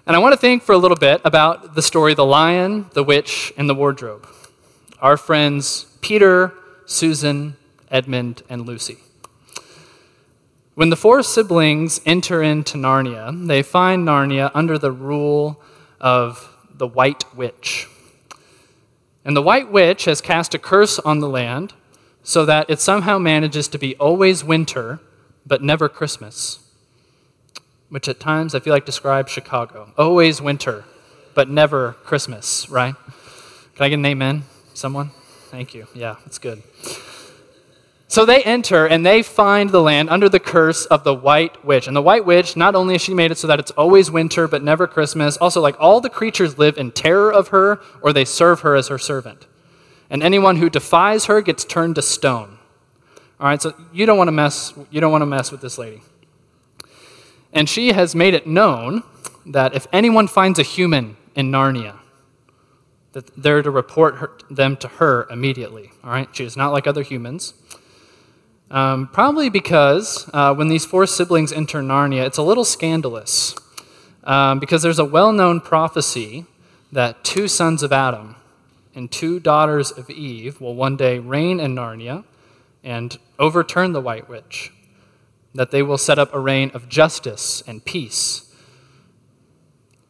And 0.07 0.15
I 0.15 0.21
want 0.21 0.33
to 0.33 0.39
think 0.39 0.63
for 0.63 0.77
a 0.77 0.79
little 0.79 0.97
bit 0.97 1.21
about 1.25 1.75
the 1.75 1.83
story 1.83 2.15
The 2.15 2.25
Lion, 2.25 2.87
the 2.93 3.03
Witch, 3.03 3.53
and 3.57 3.69
the 3.69 3.75
Wardrobe. 3.75 4.29
Our 5.01 5.17
friends 5.17 5.87
Peter, 6.01 6.53
Susan, 6.87 7.57
Edmund, 7.91 8.45
and 8.49 8.65
Lucy. 8.65 8.99
When 10.75 10.91
the 10.91 10.97
four 10.97 11.23
siblings 11.23 12.01
enter 12.07 12.43
into 12.43 12.79
Narnia, 12.79 13.47
they 13.47 13.63
find 13.63 14.07
Narnia 14.07 14.51
under 14.55 14.79
the 14.79 14.93
rule 14.93 15.61
of 16.01 16.49
the 16.73 16.87
White 16.87 17.25
Witch. 17.37 17.87
And 19.25 19.37
the 19.37 19.43
White 19.43 19.71
Witch 19.71 20.07
has 20.07 20.21
cast 20.21 20.55
a 20.55 20.59
curse 20.59 20.99
on 21.01 21.21
the 21.21 21.29
land 21.29 21.75
so 22.23 22.47
that 22.47 22.71
it 22.71 22.81
somehow 22.81 23.19
manages 23.19 23.69
to 23.69 23.79
be 23.79 23.95
always 23.97 24.43
winter, 24.43 25.01
but 25.45 25.63
never 25.63 25.89
Christmas. 25.89 26.61
which 27.91 28.09
at 28.09 28.21
times 28.21 28.55
I 28.55 28.61
feel 28.61 28.73
like 28.73 28.87
describes 28.87 29.31
Chicago. 29.31 29.93
Always 29.99 30.41
winter, 30.41 30.85
but 31.35 31.51
never 31.51 31.93
Christmas, 32.05 32.71
right? 32.71 32.95
Can 33.75 33.85
I 33.85 33.89
get 33.89 33.99
an 33.99 34.07
amen? 34.07 34.45
Someone? 34.75 35.11
Thank 35.51 35.75
you. 35.75 35.87
Yeah, 35.93 36.17
that's 36.25 36.39
good. 36.39 36.63
So 38.11 38.27
they 38.27 38.43
enter 38.43 38.87
and 38.87 39.07
they 39.07 39.23
find 39.23 39.71
the 39.71 39.81
land 39.81 40.11
under 40.11 40.29
the 40.29 40.41
curse 40.41 40.85
of 40.87 41.05
the 41.05 41.15
white 41.15 41.65
witch. 41.65 41.87
And 41.87 41.95
the 41.95 42.03
white 42.03 42.27
witch, 42.27 42.57
not 42.57 42.75
only 42.75 42.95
has 42.95 43.03
she 43.03 43.15
made 43.15 43.31
it 43.31 43.39
so 43.39 43.47
that 43.47 43.61
it's 43.61 43.71
always 43.71 44.11
winter 44.11 44.49
but 44.49 44.65
never 44.65 44.89
Christmas, 44.89 45.37
also, 45.37 45.61
like 45.61 45.77
all 45.79 46.01
the 46.01 46.11
creatures 46.11 46.59
live 46.59 46.77
in 46.77 46.91
terror 46.91 47.33
of 47.33 47.49
her 47.49 47.81
or 48.03 48.13
they 48.13 48.25
serve 48.25 48.63
her 48.63 48.75
as 48.75 48.89
her 48.89 48.99
servant. 48.99 49.47
And 50.11 50.25
anyone 50.25 50.57
who 50.57 50.69
defies 50.69 51.27
her 51.27 51.41
gets 51.41 51.65
turned 51.65 51.95
to 51.95 52.03
stone. 52.03 52.59
All 53.39 53.47
right, 53.47 53.63
so 53.63 53.75
you 53.93 54.07
don't 54.07 54.19
want 54.19 54.27
to 54.27 54.33
mess, 54.33 54.75
you 54.91 55.01
don't 55.01 55.13
want 55.13 55.23
to 55.23 55.27
mess 55.27 55.53
with 55.53 55.61
this 55.61 55.79
lady. 55.79 56.03
And 57.53 57.69
she 57.69 57.93
has 57.93 58.17
made 58.17 58.35
it 58.35 58.45
known 58.45 59.05
that 59.47 59.73
if 59.77 59.87
anyone 59.93 60.27
finds 60.27 60.59
a 60.59 60.65
human 60.65 61.17
in 61.37 61.53
Narnia, 61.53 62.01
that 63.13 63.31
they're 63.41 63.63
to 63.63 63.71
report 63.71 64.17
her, 64.17 64.33
them 64.51 64.77
to 64.79 64.89
her 64.89 65.29
immediately. 65.31 65.93
All 66.03 66.11
right, 66.11 66.29
she 66.33 66.45
is 66.45 66.57
not 66.57 66.73
like 66.73 66.89
other 66.89 67.03
humans. 67.03 67.55
Um, 68.71 69.09
probably 69.09 69.51
because 69.51 70.31
uh, 70.33 70.55
when 70.55 70.69
these 70.69 70.85
four 70.85 71.07
siblings 71.07 71.53
enter 71.53 71.83
Narnia, 71.83 72.25
it's 72.25 72.39
a 72.39 72.43
little 72.43 72.65
scandalous. 72.65 73.57
Um, 74.23 74.61
because 74.61 74.83
there's 74.83 74.99
a 74.99 75.05
well 75.05 75.33
known 75.33 75.61
prophecy 75.61 76.45
that 76.93 77.25
two 77.25 77.49
sons 77.49 77.83
of 77.83 77.93
Adam 77.93 78.37
and 78.95 79.11
two 79.11 79.41
daughters 79.41 79.91
of 79.91 80.11
Eve 80.11 80.61
will 80.61 80.75
one 80.75 80.97
day 80.97 81.19
reign 81.19 81.59
in 81.59 81.75
Narnia 81.75 82.25
and 82.85 83.19
overturn 83.39 83.93
the 83.93 84.01
White 84.01 84.29
Witch, 84.29 84.73
that 85.55 85.71
they 85.71 85.83
will 85.83 85.99
set 85.99 86.19
up 86.19 86.33
a 86.35 86.39
reign 86.39 86.71
of 86.75 86.89
justice 86.89 87.63
and 87.67 87.85
peace. 87.85 88.55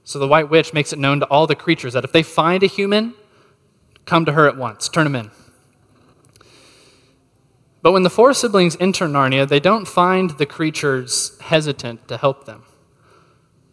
So 0.04 0.18
the 0.18 0.28
White 0.28 0.50
Witch 0.50 0.72
makes 0.72 0.92
it 0.92 0.98
known 0.98 1.20
to 1.20 1.26
all 1.26 1.46
the 1.46 1.54
creatures 1.54 1.92
that 1.92 2.04
if 2.04 2.12
they 2.12 2.22
find 2.22 2.62
a 2.62 2.66
human, 2.66 3.14
come 4.06 4.24
to 4.24 4.32
her 4.32 4.48
at 4.48 4.56
once, 4.56 4.88
turn 4.88 5.06
him 5.06 5.16
in. 5.16 5.30
But 7.82 7.92
when 7.92 8.02
the 8.02 8.10
four 8.10 8.34
siblings 8.34 8.76
enter 8.78 9.06
Narnia, 9.06 9.48
they 9.48 9.60
don't 9.60 9.88
find 9.88 10.30
the 10.30 10.46
creatures 10.46 11.38
hesitant 11.40 12.08
to 12.08 12.16
help 12.16 12.44
them. 12.44 12.64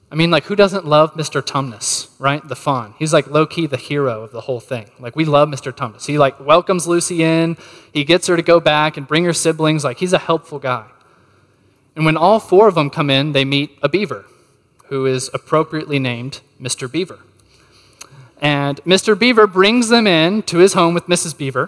I 0.09 0.15
mean, 0.15 0.31
like, 0.31 0.45
who 0.45 0.55
doesn't 0.55 0.85
love 0.85 1.15
Mr. 1.15 1.41
Tumnus, 1.41 2.09
right? 2.17 2.45
The 2.47 2.55
faun. 2.55 2.93
He's 2.97 3.11
like 3.11 3.27
low 3.27 3.45
key 3.45 3.67
the 3.67 3.75
hero 3.75 4.23
of 4.23 4.31
the 4.31 4.41
whole 4.41 4.61
thing. 4.61 4.89
Like, 4.99 5.17
we 5.17 5.25
love 5.25 5.49
Mr. 5.49 5.73
Tumnus. 5.73 6.05
He, 6.05 6.17
like, 6.17 6.39
welcomes 6.39 6.87
Lucy 6.87 7.23
in. 7.23 7.57
He 7.93 8.05
gets 8.05 8.27
her 8.27 8.37
to 8.37 8.41
go 8.41 8.61
back 8.61 8.95
and 8.95 9.05
bring 9.05 9.25
her 9.25 9.33
siblings. 9.33 9.83
Like, 9.83 9.97
he's 9.97 10.13
a 10.13 10.19
helpful 10.19 10.59
guy. 10.59 10.85
And 11.97 12.05
when 12.05 12.15
all 12.15 12.39
four 12.39 12.69
of 12.69 12.75
them 12.75 12.89
come 12.89 13.09
in, 13.09 13.33
they 13.33 13.43
meet 13.43 13.77
a 13.83 13.89
beaver, 13.89 14.25
who 14.85 15.05
is 15.05 15.29
appropriately 15.33 15.99
named 15.99 16.39
Mr. 16.61 16.89
Beaver. 16.89 17.19
And 18.39 18.81
Mr. 18.83 19.17
Beaver 19.17 19.47
brings 19.47 19.89
them 19.89 20.07
in 20.07 20.43
to 20.43 20.59
his 20.59 20.73
home 20.73 20.93
with 20.93 21.07
Mrs. 21.07 21.37
Beaver. 21.37 21.67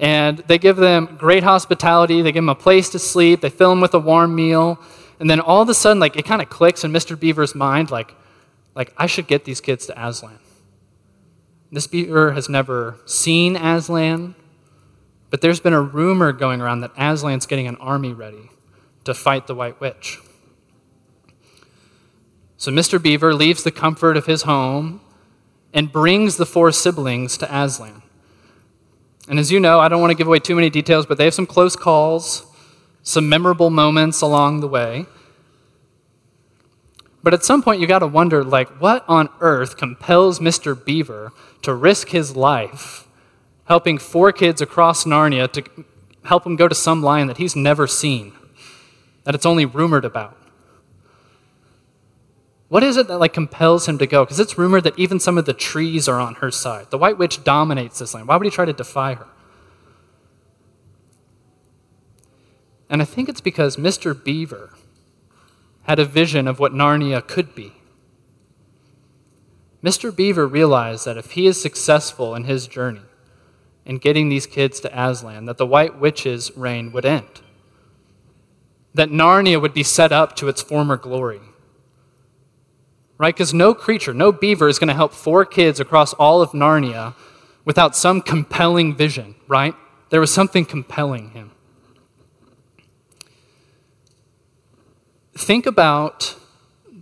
And 0.00 0.38
they 0.38 0.58
give 0.58 0.76
them 0.76 1.16
great 1.18 1.44
hospitality. 1.44 2.22
They 2.22 2.32
give 2.32 2.42
them 2.42 2.48
a 2.48 2.54
place 2.54 2.88
to 2.90 2.98
sleep. 2.98 3.40
They 3.40 3.50
fill 3.50 3.70
them 3.70 3.80
with 3.80 3.94
a 3.94 3.98
warm 3.98 4.34
meal. 4.34 4.80
And 5.20 5.30
then 5.30 5.40
all 5.40 5.62
of 5.62 5.68
a 5.68 5.74
sudden, 5.74 6.00
like, 6.00 6.16
it 6.16 6.24
kind 6.24 6.42
of 6.42 6.50
clicks 6.50 6.84
in 6.84 6.92
Mr. 6.92 7.18
Beaver's 7.18 7.54
mind, 7.54 7.90
like, 7.90 8.14
like, 8.74 8.92
I 8.96 9.06
should 9.06 9.26
get 9.26 9.44
these 9.44 9.60
kids 9.60 9.86
to 9.86 10.06
Aslan. 10.06 10.38
This 11.70 11.86
beaver 11.88 12.32
has 12.32 12.48
never 12.48 12.98
seen 13.04 13.56
Aslan, 13.56 14.36
but 15.30 15.40
there's 15.40 15.58
been 15.58 15.72
a 15.72 15.80
rumor 15.80 16.32
going 16.32 16.60
around 16.60 16.80
that 16.80 16.92
Aslan's 16.96 17.46
getting 17.46 17.66
an 17.66 17.76
army 17.76 18.12
ready 18.12 18.50
to 19.04 19.12
fight 19.12 19.48
the 19.48 19.54
White 19.56 19.80
Witch. 19.80 20.20
So 22.56 22.70
Mr. 22.70 23.02
Beaver 23.02 23.34
leaves 23.34 23.64
the 23.64 23.72
comfort 23.72 24.16
of 24.16 24.26
his 24.26 24.42
home 24.42 25.00
and 25.72 25.90
brings 25.90 26.36
the 26.36 26.46
four 26.46 26.70
siblings 26.70 27.36
to 27.38 27.52
Aslan. 27.52 28.03
And 29.28 29.38
as 29.38 29.50
you 29.50 29.58
know, 29.58 29.80
I 29.80 29.88
don't 29.88 30.00
want 30.00 30.10
to 30.10 30.16
give 30.16 30.26
away 30.26 30.38
too 30.38 30.54
many 30.54 30.70
details, 30.70 31.06
but 31.06 31.18
they 31.18 31.24
have 31.24 31.34
some 31.34 31.46
close 31.46 31.76
calls, 31.76 32.46
some 33.02 33.28
memorable 33.28 33.70
moments 33.70 34.20
along 34.20 34.60
the 34.60 34.68
way. 34.68 35.06
But 37.22 37.32
at 37.32 37.42
some 37.42 37.62
point, 37.62 37.80
you 37.80 37.86
got 37.86 38.00
to 38.00 38.06
wonder, 38.06 38.44
like, 38.44 38.68
what 38.80 39.02
on 39.08 39.30
earth 39.40 39.78
compels 39.78 40.40
Mr. 40.40 40.82
Beaver 40.84 41.32
to 41.62 41.74
risk 41.74 42.10
his 42.10 42.36
life 42.36 43.08
helping 43.64 43.96
four 43.96 44.30
kids 44.30 44.60
across 44.60 45.04
Narnia 45.04 45.50
to 45.52 45.64
help 46.24 46.46
him 46.46 46.56
go 46.56 46.68
to 46.68 46.74
some 46.74 47.02
lion 47.02 47.28
that 47.28 47.38
he's 47.38 47.56
never 47.56 47.86
seen, 47.86 48.32
that 49.24 49.34
it's 49.34 49.46
only 49.46 49.64
rumored 49.64 50.04
about? 50.04 50.36
What 52.68 52.82
is 52.82 52.96
it 52.96 53.08
that 53.08 53.18
like 53.18 53.32
compels 53.32 53.86
him 53.86 53.98
to 53.98 54.06
go? 54.06 54.24
Because 54.24 54.40
it's 54.40 54.58
rumored 54.58 54.84
that 54.84 54.98
even 54.98 55.20
some 55.20 55.38
of 55.38 55.44
the 55.44 55.52
trees 55.52 56.08
are 56.08 56.18
on 56.18 56.36
her 56.36 56.50
side. 56.50 56.90
The 56.90 56.98
White 56.98 57.18
Witch 57.18 57.44
dominates 57.44 57.98
this 57.98 58.14
land. 58.14 58.28
Why 58.28 58.36
would 58.36 58.46
he 58.46 58.50
try 58.50 58.64
to 58.64 58.72
defy 58.72 59.14
her? 59.14 59.26
And 62.88 63.02
I 63.02 63.04
think 63.04 63.28
it's 63.28 63.40
because 63.40 63.76
Mr. 63.76 64.14
Beaver 64.14 64.70
had 65.82 65.98
a 65.98 66.04
vision 66.04 66.48
of 66.48 66.58
what 66.58 66.72
Narnia 66.72 67.26
could 67.26 67.54
be. 67.54 67.74
Mr. 69.82 70.14
Beaver 70.14 70.46
realized 70.46 71.04
that 71.04 71.18
if 71.18 71.32
he 71.32 71.46
is 71.46 71.60
successful 71.60 72.34
in 72.34 72.44
his 72.44 72.66
journey 72.66 73.02
in 73.84 73.98
getting 73.98 74.30
these 74.30 74.46
kids 74.46 74.80
to 74.80 74.98
Aslan, 74.98 75.44
that 75.44 75.58
the 75.58 75.66
White 75.66 76.00
Witch's 76.00 76.50
reign 76.56 76.90
would 76.92 77.04
end. 77.04 77.42
That 78.94 79.10
Narnia 79.10 79.60
would 79.60 79.74
be 79.74 79.82
set 79.82 80.10
up 80.10 80.34
to 80.36 80.48
its 80.48 80.62
former 80.62 80.96
glory 80.96 81.40
right? 83.18 83.34
Because 83.34 83.54
no 83.54 83.74
creature, 83.74 84.14
no 84.14 84.32
beaver 84.32 84.68
is 84.68 84.78
going 84.78 84.88
to 84.88 84.94
help 84.94 85.12
four 85.12 85.44
kids 85.44 85.80
across 85.80 86.12
all 86.14 86.42
of 86.42 86.50
Narnia 86.50 87.14
without 87.64 87.96
some 87.96 88.20
compelling 88.20 88.94
vision, 88.94 89.34
right? 89.48 89.74
There 90.10 90.20
was 90.20 90.32
something 90.32 90.64
compelling 90.64 91.30
him. 91.30 91.50
Think 95.36 95.66
about 95.66 96.36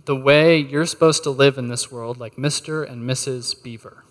the 0.05 0.15
way 0.15 0.57
you're 0.57 0.85
supposed 0.85 1.23
to 1.23 1.29
live 1.29 1.57
in 1.57 1.67
this 1.67 1.91
world 1.91 2.19
like 2.19 2.35
Mr. 2.35 2.89
and 2.89 3.07
Mrs. 3.07 3.61
Beaver. 3.61 4.03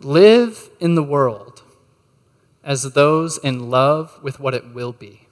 Live 0.00 0.68
in 0.80 0.94
the 0.94 1.02
world 1.02 1.62
as 2.64 2.82
those 2.92 3.38
in 3.38 3.70
love 3.70 4.18
with 4.22 4.38
what 4.40 4.54
it 4.54 4.74
will 4.74 4.92
be. 4.92 5.28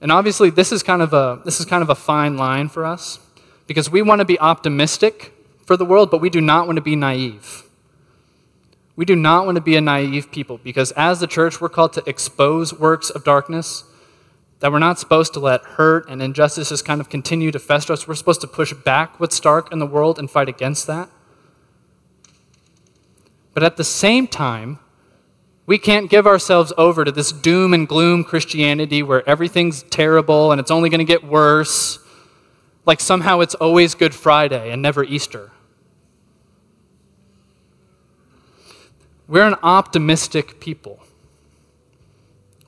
And 0.00 0.10
obviously, 0.10 0.50
this 0.50 0.72
is 0.72 0.82
kind 0.82 1.02
of 1.02 1.12
a, 1.12 1.40
this 1.44 1.60
is 1.60 1.66
kind 1.66 1.82
of 1.82 1.90
a 1.90 1.94
fine 1.94 2.36
line 2.36 2.68
for 2.68 2.86
us 2.86 3.18
because 3.66 3.90
we 3.90 4.02
want 4.02 4.20
to 4.20 4.24
be 4.24 4.38
optimistic 4.40 5.32
for 5.66 5.76
the 5.76 5.84
world, 5.84 6.10
but 6.10 6.20
we 6.20 6.30
do 6.30 6.40
not 6.40 6.66
want 6.66 6.76
to 6.76 6.82
be 6.82 6.96
naive. 6.96 7.64
We 8.96 9.04
do 9.04 9.14
not 9.14 9.46
want 9.46 9.56
to 9.56 9.62
be 9.62 9.76
a 9.76 9.80
naive 9.80 10.30
people 10.30 10.58
because 10.58 10.92
as 10.92 11.20
the 11.20 11.26
church, 11.26 11.60
we're 11.60 11.68
called 11.68 11.92
to 11.94 12.02
expose 12.08 12.74
works 12.74 13.10
of 13.10 13.24
darkness, 13.24 13.84
that 14.58 14.72
we're 14.72 14.78
not 14.78 14.98
supposed 14.98 15.32
to 15.34 15.40
let 15.40 15.62
hurt 15.62 16.08
and 16.08 16.20
injustices 16.20 16.82
kind 16.82 17.00
of 17.00 17.08
continue 17.08 17.50
to 17.50 17.58
fester 17.58 17.92
us. 17.92 18.06
We're 18.06 18.14
supposed 18.14 18.42
to 18.42 18.46
push 18.46 18.72
back 18.72 19.18
what's 19.18 19.40
dark 19.40 19.72
in 19.72 19.78
the 19.78 19.86
world 19.86 20.18
and 20.18 20.30
fight 20.30 20.48
against 20.48 20.86
that. 20.86 21.08
But 23.54 23.62
at 23.62 23.76
the 23.76 23.84
same 23.84 24.26
time, 24.26 24.78
we 25.70 25.78
can't 25.78 26.10
give 26.10 26.26
ourselves 26.26 26.72
over 26.76 27.04
to 27.04 27.12
this 27.12 27.30
doom 27.30 27.72
and 27.72 27.86
gloom 27.86 28.24
Christianity 28.24 29.04
where 29.04 29.22
everything's 29.28 29.84
terrible 29.84 30.50
and 30.50 30.60
it's 30.60 30.72
only 30.72 30.90
going 30.90 30.98
to 30.98 31.04
get 31.04 31.22
worse, 31.22 32.00
like 32.86 32.98
somehow 32.98 33.38
it's 33.38 33.54
always 33.54 33.94
Good 33.94 34.12
Friday 34.12 34.72
and 34.72 34.82
never 34.82 35.04
Easter. 35.04 35.52
We're 39.28 39.46
an 39.46 39.54
optimistic 39.62 40.58
people. 40.58 41.04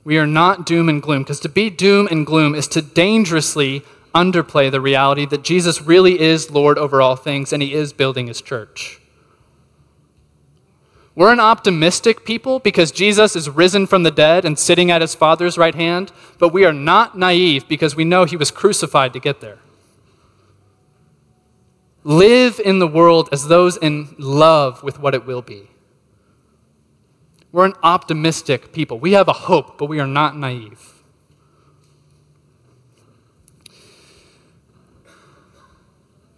We 0.05 0.17
are 0.17 0.25
not 0.25 0.65
doom 0.65 0.87
and 0.87 1.01
gloom, 1.01 1.23
because 1.23 1.41
to 1.41 1.49
be 1.49 1.69
doom 1.69 2.07
and 2.09 2.25
gloom 2.25 2.55
is 2.55 2.69
to 2.69 2.81
dangerously 2.81 3.83
underplay 4.15 4.71
the 4.71 4.79
reality 4.79 5.25
that 5.25 5.43
Jesus 5.43 5.81
really 5.81 6.21
is 6.21 6.51
Lord 6.51 6.77
over 6.77 7.01
all 7.01 7.17
things 7.17 7.51
and 7.51 7.61
he 7.61 7.73
is 7.73 7.91
building 7.91 8.27
his 8.27 8.41
church. 8.41 9.01
We're 11.15 11.31
an 11.31 11.39
optimistic 11.39 12.25
people 12.25 12.59
because 12.59 12.91
Jesus 12.91 13.35
is 13.35 13.49
risen 13.49 13.85
from 13.85 14.01
the 14.01 14.11
dead 14.11 14.45
and 14.45 14.57
sitting 14.57 14.89
at 14.89 15.01
his 15.01 15.13
Father's 15.13 15.57
right 15.57 15.75
hand, 15.75 16.11
but 16.39 16.51
we 16.51 16.65
are 16.65 16.73
not 16.73 17.17
naive 17.17 17.67
because 17.67 17.95
we 17.95 18.03
know 18.03 18.25
he 18.25 18.35
was 18.35 18.49
crucified 18.49 19.13
to 19.13 19.19
get 19.19 19.39
there. 19.39 19.59
Live 22.03 22.59
in 22.59 22.79
the 22.79 22.87
world 22.87 23.29
as 23.31 23.47
those 23.47 23.77
in 23.77 24.15
love 24.17 24.81
with 24.81 24.99
what 24.99 25.13
it 25.13 25.25
will 25.25 25.43
be. 25.43 25.69
We're 27.51 27.65
an 27.65 27.75
optimistic 27.83 28.73
people. 28.73 28.97
We 28.97 29.11
have 29.11 29.27
a 29.27 29.33
hope, 29.33 29.77
but 29.77 29.85
we 29.85 29.99
are 29.99 30.07
not 30.07 30.35
naive. 30.35 31.03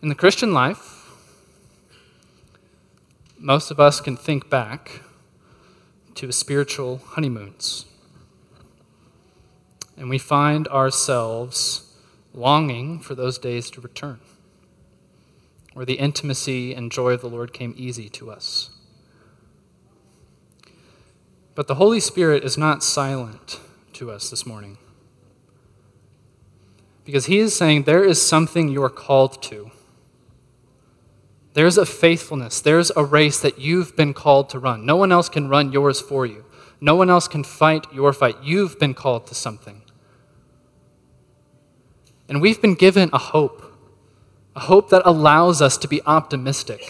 In 0.01 0.09
the 0.09 0.15
Christian 0.15 0.53
life, 0.53 0.94
most 3.45 3.69
of 3.69 3.79
us 3.79 4.01
can 4.01 4.17
think 4.17 4.49
back 4.49 5.01
to 6.15 6.31
spiritual 6.31 6.97
honeymoons. 7.09 7.85
And 9.95 10.09
we 10.09 10.17
find 10.17 10.67
ourselves 10.69 11.95
longing 12.33 12.99
for 12.99 13.13
those 13.13 13.37
days 13.37 13.69
to 13.69 13.81
return, 13.81 14.19
where 15.73 15.85
the 15.85 15.99
intimacy 15.99 16.73
and 16.73 16.91
joy 16.91 17.11
of 17.11 17.21
the 17.21 17.29
Lord 17.29 17.53
came 17.53 17.75
easy 17.77 18.09
to 18.09 18.31
us. 18.31 18.71
But 21.53 21.67
the 21.67 21.75
Holy 21.75 21.99
Spirit 21.99 22.43
is 22.43 22.57
not 22.57 22.83
silent 22.83 23.59
to 23.93 24.09
us 24.09 24.31
this 24.31 24.47
morning. 24.47 24.79
Because 27.05 27.27
he 27.27 27.37
is 27.37 27.55
saying 27.55 27.83
there 27.83 28.03
is 28.03 28.19
something 28.19 28.69
you 28.69 28.81
are 28.81 28.89
called 28.89 29.43
to. 29.43 29.69
There's 31.55 31.77
a 31.77 31.85
faithfulness, 31.85 32.59
there's 32.59 32.91
a 32.97 33.05
race 33.05 33.39
that 33.39 33.57
you've 33.57 33.95
been 33.95 34.13
called 34.13 34.49
to 34.49 34.59
run. 34.59 34.85
No 34.85 34.97
one 34.97 35.13
else 35.13 35.29
can 35.29 35.47
run 35.47 35.71
yours 35.71 36.01
for 36.01 36.25
you, 36.25 36.43
no 36.81 36.95
one 36.95 37.09
else 37.09 37.29
can 37.29 37.45
fight 37.45 37.87
your 37.93 38.11
fight. 38.11 38.35
You've 38.43 38.77
been 38.77 38.93
called 38.93 39.25
to 39.27 39.35
something. 39.35 39.81
And 42.27 42.41
we've 42.41 42.61
been 42.61 42.75
given 42.75 43.09
a 43.13 43.17
hope, 43.17 43.73
a 44.53 44.59
hope 44.59 44.89
that 44.89 45.03
allows 45.05 45.61
us 45.61 45.77
to 45.77 45.87
be 45.87 46.01
optimistic, 46.05 46.81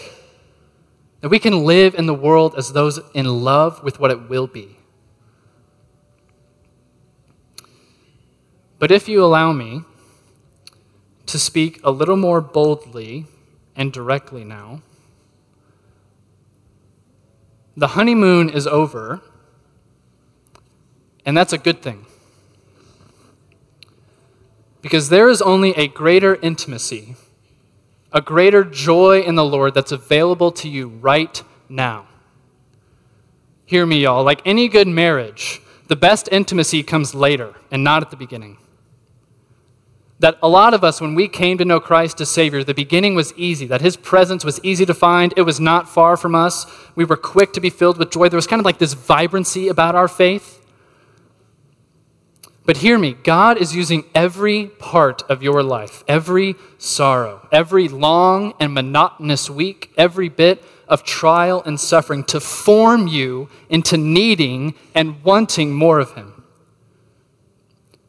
that 1.22 1.30
we 1.30 1.38
can 1.38 1.64
live 1.64 1.94
in 1.94 2.08
the 2.08 2.16
world 2.16 2.56
as 2.58 2.74
those 2.74 3.00
in 3.14 3.44
love 3.44 3.84
with 3.84 4.00
what 4.00 4.10
it 4.10 4.28
will 4.28 4.48
be. 4.48 4.80
But 8.80 8.92
if 8.92 9.08
you 9.08 9.24
allow 9.24 9.52
me 9.52 9.84
to 11.28 11.38
speak 11.38 11.80
a 11.84 11.92
little 11.92 12.18
more 12.18 12.42
boldly 12.42 13.28
and 13.76 13.92
directly 13.92 14.44
now, 14.44 14.82
the 17.78 17.90
honeymoon 17.90 18.50
is 18.50 18.68
over, 18.68 19.22
and 21.26 21.36
that's 21.36 21.54
a 21.54 21.58
good 21.58 21.82
thing. 21.82 22.06
Because 24.82 25.10
there 25.10 25.28
is 25.28 25.42
only 25.42 25.72
a 25.72 25.88
greater 25.88 26.36
intimacy, 26.36 27.16
a 28.14 28.22
greater 28.22 28.64
joy 28.64 29.22
in 29.22 29.36
the 29.36 29.44
Lord 29.44 29.74
that's 29.74 29.92
available 29.92 30.52
to 30.54 30.70
you 30.70 30.88
right 30.88 31.44
now. 31.68 32.08
Hear 33.66 33.86
me, 33.86 34.02
y'all. 34.04 34.24
Like 34.24 34.42
any 34.46 34.68
good 34.68 34.88
marriage, 34.88 35.60
the 35.88 35.96
best 35.96 36.30
intimacy 36.32 36.84
comes 36.84 37.16
later 37.16 37.56
and 37.72 37.84
not 37.84 38.04
at 38.04 38.12
the 38.12 38.16
beginning. 38.16 38.58
That 40.20 40.38
a 40.42 40.48
lot 40.48 40.74
of 40.74 40.84
us, 40.84 41.02
when 41.02 41.14
we 41.14 41.28
came 41.28 41.58
to 41.58 41.66
know 41.66 41.80
Christ 41.80 42.22
as 42.22 42.32
Savior, 42.32 42.64
the 42.64 42.74
beginning 42.74 43.16
was 43.16 43.34
easy, 43.36 43.68
that 43.68 43.82
His 43.82 43.98
presence 43.98 44.46
was 44.46 44.60
easy 44.64 44.86
to 44.86 44.94
find. 44.94 45.34
It 45.36 45.42
was 45.42 45.60
not 45.60 45.90
far 45.90 46.16
from 46.16 46.36
us. 46.36 46.66
We 46.96 47.04
were 47.04 47.18
quick 47.18 47.52
to 47.54 47.62
be 47.62 47.70
filled 47.70 47.98
with 47.98 48.12
joy. 48.12 48.30
There 48.30 48.38
was 48.38 48.48
kind 48.48 48.62
of 48.62 48.66
like 48.66 48.78
this 48.78 48.94
vibrancy 48.94 49.68
about 49.68 49.96
our 49.96 50.08
faith. 50.08 50.66
But 52.66 52.78
hear 52.78 52.98
me 52.98 53.14
God 53.14 53.58
is 53.58 53.76
using 53.76 54.06
every 54.16 54.68
part 54.68 55.22
of 55.30 55.44
your 55.44 55.62
life, 55.62 56.04
every 56.08 56.56
sorrow, 56.78 57.48
every 57.52 57.88
long 57.88 58.54
and 58.60 58.74
monotonous 58.74 59.50
week, 59.50 59.92
every 59.98 60.30
bit 60.30 60.64
of 60.88 61.04
trial 61.04 61.62
and 61.66 61.80
suffering 61.80 62.24
to 62.24 62.40
form 62.40 63.08
you 63.08 63.50
into 63.70 63.98
needing 63.98 64.74
and 64.94 65.24
wanting 65.24 65.74
more 65.74 66.00
of 66.00 66.14
Him. 66.14 66.35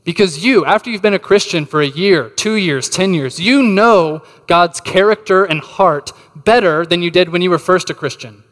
Because 0.07 0.45
you, 0.45 0.65
after 0.65 0.89
you've 0.89 1.03
been 1.03 1.15
a 1.15 1.19
Christian 1.19 1.67
for 1.67 1.83
a 1.83 1.87
year, 1.87 2.31
two 2.31 2.55
years, 2.55 2.89
ten 2.89 3.13
years, 3.13 3.41
you 3.41 3.61
know 3.61 4.23
God's 4.47 4.81
character 4.81 5.45
and 5.45 5.61
heart 5.61 6.13
better 6.37 6.87
than 6.87 7.03
you 7.03 7.11
did 7.11 7.29
when 7.31 7.43
you 7.43 7.51
were 7.51 7.59
first 7.59 7.91
a 7.91 7.95
Christian. 7.95 8.45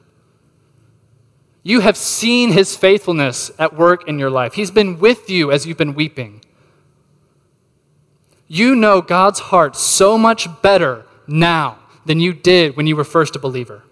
You 1.62 1.78
have 1.78 1.96
seen 1.96 2.50
his 2.50 2.76
faithfulness 2.76 3.52
at 3.56 3.76
work 3.76 4.08
in 4.08 4.18
your 4.18 4.30
life. 4.30 4.54
He's 4.54 4.72
been 4.72 4.98
with 4.98 5.30
you 5.30 5.52
as 5.52 5.64
you've 5.64 5.78
been 5.78 5.94
weeping. 5.94 6.44
You 8.48 8.74
know 8.74 9.00
God's 9.00 9.38
heart 9.38 9.76
so 9.76 10.18
much 10.18 10.48
better 10.60 11.06
now 11.28 11.78
than 12.04 12.18
you 12.18 12.32
did 12.32 12.76
when 12.76 12.88
you 12.88 12.96
were 12.96 13.04
first 13.04 13.36
a 13.36 13.38
believer. 13.38 13.84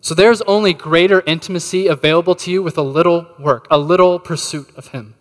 So 0.00 0.16
there's 0.16 0.42
only 0.42 0.74
greater 0.74 1.22
intimacy 1.28 1.86
available 1.86 2.34
to 2.34 2.50
you 2.50 2.60
with 2.60 2.76
a 2.76 2.82
little 2.82 3.28
work, 3.38 3.68
a 3.70 3.78
little 3.78 4.18
pursuit 4.18 4.68
of 4.76 4.88
Him. 4.88 5.14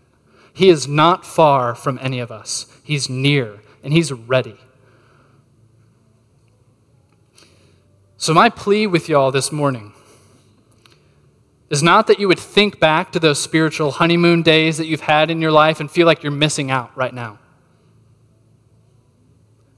He 0.54 0.70
is 0.70 0.88
not 0.88 1.26
far 1.26 1.74
from 1.74 2.00
any 2.02 2.20
of 2.20 2.32
us, 2.32 2.68
He's 2.84 3.10
near 3.10 3.60
and 3.84 3.92
He's 3.92 4.12
ready. 4.12 4.58
So, 8.18 8.34
my 8.34 8.50
plea 8.50 8.88
with 8.88 9.10
y'all 9.10 9.32
this 9.32 9.52
morning 9.52 9.94
is 11.70 11.82
not 11.82 12.08
that 12.08 12.20
you 12.20 12.28
would 12.28 12.40
think 12.40 12.80
back 12.80 13.12
to 13.12 13.20
those 13.20 13.40
spiritual 13.40 13.92
honeymoon 13.92 14.44
days 14.44 14.78
that 14.78 14.86
you've 14.86 15.02
had 15.02 15.32
in 15.32 15.42
your 15.42 15.52
life 15.52 15.80
and 15.80 15.90
feel 15.90 16.06
like 16.06 16.22
you're 16.24 16.32
missing 16.32 16.70
out 16.70 16.96
right 16.96 17.14
now. 17.14 17.40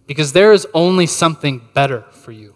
Because 0.05 0.33
there 0.33 0.51
is 0.51 0.67
only 0.73 1.07
something 1.07 1.61
better 1.73 2.01
for 2.11 2.31
you. 2.31 2.54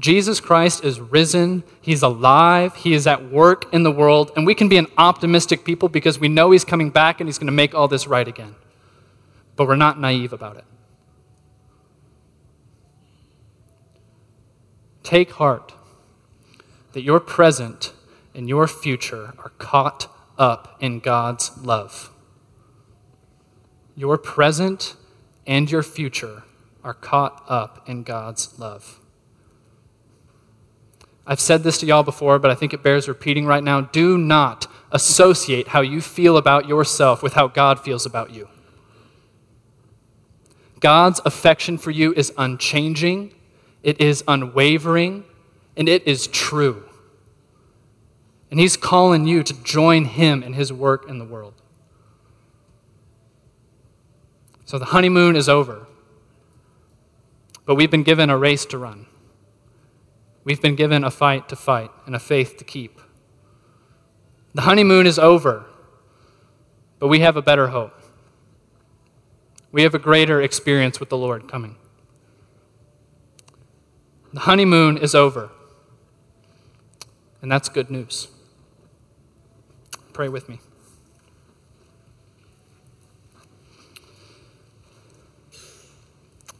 Jesus 0.00 0.40
Christ 0.40 0.82
is 0.82 0.98
risen, 0.98 1.62
He's 1.80 2.02
alive, 2.02 2.74
He 2.74 2.94
is 2.94 3.06
at 3.06 3.30
work 3.30 3.72
in 3.72 3.82
the 3.82 3.92
world, 3.92 4.32
and 4.34 4.46
we 4.46 4.54
can 4.54 4.68
be 4.68 4.78
an 4.78 4.86
optimistic 4.96 5.62
people 5.64 5.90
because 5.90 6.18
we 6.18 6.28
know 6.28 6.50
He's 6.50 6.64
coming 6.64 6.90
back 6.90 7.20
and 7.20 7.28
He's 7.28 7.38
going 7.38 7.46
to 7.46 7.52
make 7.52 7.74
all 7.74 7.86
this 7.86 8.06
right 8.06 8.26
again. 8.26 8.54
But 9.56 9.68
we're 9.68 9.76
not 9.76 10.00
naive 10.00 10.32
about 10.32 10.56
it. 10.56 10.64
Take 15.02 15.32
heart 15.32 15.74
that 16.92 17.02
your 17.02 17.20
present 17.20 17.92
and 18.34 18.48
your 18.48 18.66
future 18.66 19.34
are 19.38 19.52
caught 19.58 20.10
up 20.38 20.76
in 20.80 21.00
God's 21.00 21.50
love. 21.58 22.10
Your 23.96 24.16
present 24.16 24.96
and 25.46 25.70
your 25.70 25.82
future 25.82 26.44
are 26.82 26.94
caught 26.94 27.44
up 27.48 27.86
in 27.86 28.02
God's 28.02 28.58
love. 28.58 29.00
I've 31.30 31.38
said 31.38 31.62
this 31.62 31.78
to 31.78 31.86
y'all 31.86 32.02
before, 32.02 32.40
but 32.40 32.50
I 32.50 32.56
think 32.56 32.74
it 32.74 32.82
bears 32.82 33.06
repeating 33.06 33.46
right 33.46 33.62
now. 33.62 33.82
Do 33.82 34.18
not 34.18 34.66
associate 34.90 35.68
how 35.68 35.80
you 35.80 36.00
feel 36.00 36.36
about 36.36 36.66
yourself 36.66 37.22
with 37.22 37.34
how 37.34 37.46
God 37.46 37.78
feels 37.78 38.04
about 38.04 38.32
you. 38.32 38.48
God's 40.80 41.20
affection 41.24 41.78
for 41.78 41.92
you 41.92 42.12
is 42.14 42.32
unchanging, 42.36 43.32
it 43.84 44.00
is 44.00 44.24
unwavering, 44.26 45.22
and 45.76 45.88
it 45.88 46.04
is 46.04 46.26
true. 46.26 46.82
And 48.50 48.58
He's 48.58 48.76
calling 48.76 49.28
you 49.28 49.44
to 49.44 49.62
join 49.62 50.06
Him 50.06 50.42
in 50.42 50.54
His 50.54 50.72
work 50.72 51.08
in 51.08 51.20
the 51.20 51.24
world. 51.24 51.54
So 54.64 54.80
the 54.80 54.86
honeymoon 54.86 55.36
is 55.36 55.48
over, 55.48 55.86
but 57.66 57.76
we've 57.76 57.90
been 57.90 58.02
given 58.02 58.30
a 58.30 58.36
race 58.36 58.66
to 58.66 58.78
run. 58.78 59.06
We've 60.44 60.60
been 60.60 60.74
given 60.74 61.04
a 61.04 61.10
fight 61.10 61.48
to 61.50 61.56
fight 61.56 61.90
and 62.06 62.16
a 62.16 62.18
faith 62.18 62.56
to 62.56 62.64
keep. 62.64 63.00
The 64.54 64.62
honeymoon 64.62 65.06
is 65.06 65.18
over, 65.18 65.66
but 66.98 67.08
we 67.08 67.20
have 67.20 67.36
a 67.36 67.42
better 67.42 67.68
hope. 67.68 67.94
We 69.70 69.82
have 69.82 69.94
a 69.94 69.98
greater 69.98 70.40
experience 70.42 70.98
with 70.98 71.10
the 71.10 71.16
Lord 71.16 71.48
coming. 71.48 71.76
The 74.32 74.40
honeymoon 74.40 74.96
is 74.96 75.14
over, 75.14 75.50
and 77.42 77.50
that's 77.50 77.68
good 77.68 77.90
news. 77.90 78.28
Pray 80.12 80.28
with 80.28 80.48
me. 80.48 80.60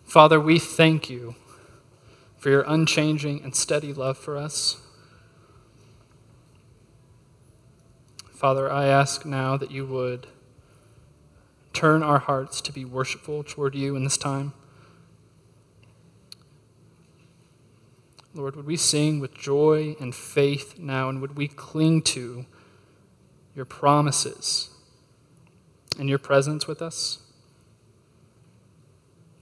Father, 0.05 0.41
we 0.41 0.59
thank 0.59 1.09
you 1.09 1.37
for 2.41 2.49
your 2.49 2.65
unchanging 2.67 3.43
and 3.45 3.55
steady 3.55 3.93
love 3.93 4.17
for 4.17 4.37
us. 4.37 4.81
Father, 8.33 8.73
I 8.73 8.87
ask 8.87 9.27
now 9.27 9.59
that 9.59 9.71
you 9.71 9.85
would 9.85 10.27
turn 11.75 12.03
our 12.03 12.19
hearts 12.19 12.63
to 12.63 12.73
be 12.73 12.87
worshipful 12.87 13.45
toward 13.45 13.75
you 13.75 13.95
in 13.95 14.05
this 14.05 14.17
time. 14.17 14.55
Lord, 18.33 18.57
would 18.57 18.67
we 18.67 18.79
sing 18.79 19.21
with 19.21 19.35
joy 19.35 19.95
and 20.01 20.15
faith 20.15 20.79
now, 20.79 21.11
and 21.11 21.21
would 21.21 21.37
we 21.37 21.47
cling 21.47 22.01
to 22.03 22.47
your 23.55 23.67
promises 23.67 24.71
and 25.99 26.09
your 26.09 26.19
presence 26.19 26.67
with 26.67 26.81
us? 26.81 27.19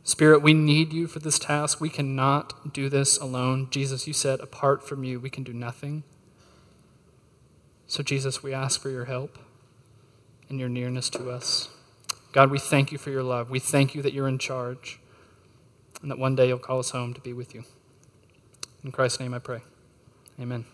Spirit, 0.09 0.41
we 0.41 0.55
need 0.55 0.95
you 0.95 1.07
for 1.07 1.19
this 1.19 1.39
task. 1.39 1.83
We 1.83 1.91
cannot 1.91 2.73
do 2.73 2.89
this 2.89 3.19
alone. 3.19 3.69
Jesus, 3.71 4.07
you 4.07 4.15
said, 4.15 4.41
apart 4.41 4.83
from 4.83 5.05
you, 5.05 5.21
we 5.21 5.29
can 5.29 5.45
do 5.45 5.53
nothing. 5.53 6.03
So, 7.87 8.03
Jesus, 8.03 8.43
we 8.43 8.55
ask 8.55 8.81
for 8.81 8.89
your 8.89 9.05
help 9.05 9.39
and 10.49 10.59
your 10.59 10.71
nearness 10.71 11.11
to 11.11 11.31
us. 11.31 11.69
God, 12.33 12.51
we 12.51 12.59
thank 12.59 12.91
you 12.91 12.97
for 12.97 13.11
your 13.11 13.23
love. 13.23 13.51
We 13.51 13.59
thank 13.59 13.95
you 13.95 14.01
that 14.01 14.15
you're 14.15 14.29
in 14.29 14.39
charge 14.39 14.99
and 16.01 16.11
that 16.11 16.19
one 16.19 16.35
day 16.35 16.49
you'll 16.49 16.59
call 16.59 16.79
us 16.79 16.89
home 16.89 17.13
to 17.13 17.21
be 17.21 17.35
with 17.35 17.55
you. 17.55 17.65
In 18.83 18.93
Christ's 18.93 19.21
name 19.21 19.35
I 19.35 19.41
pray. 19.41 19.61
Amen. 20.41 20.65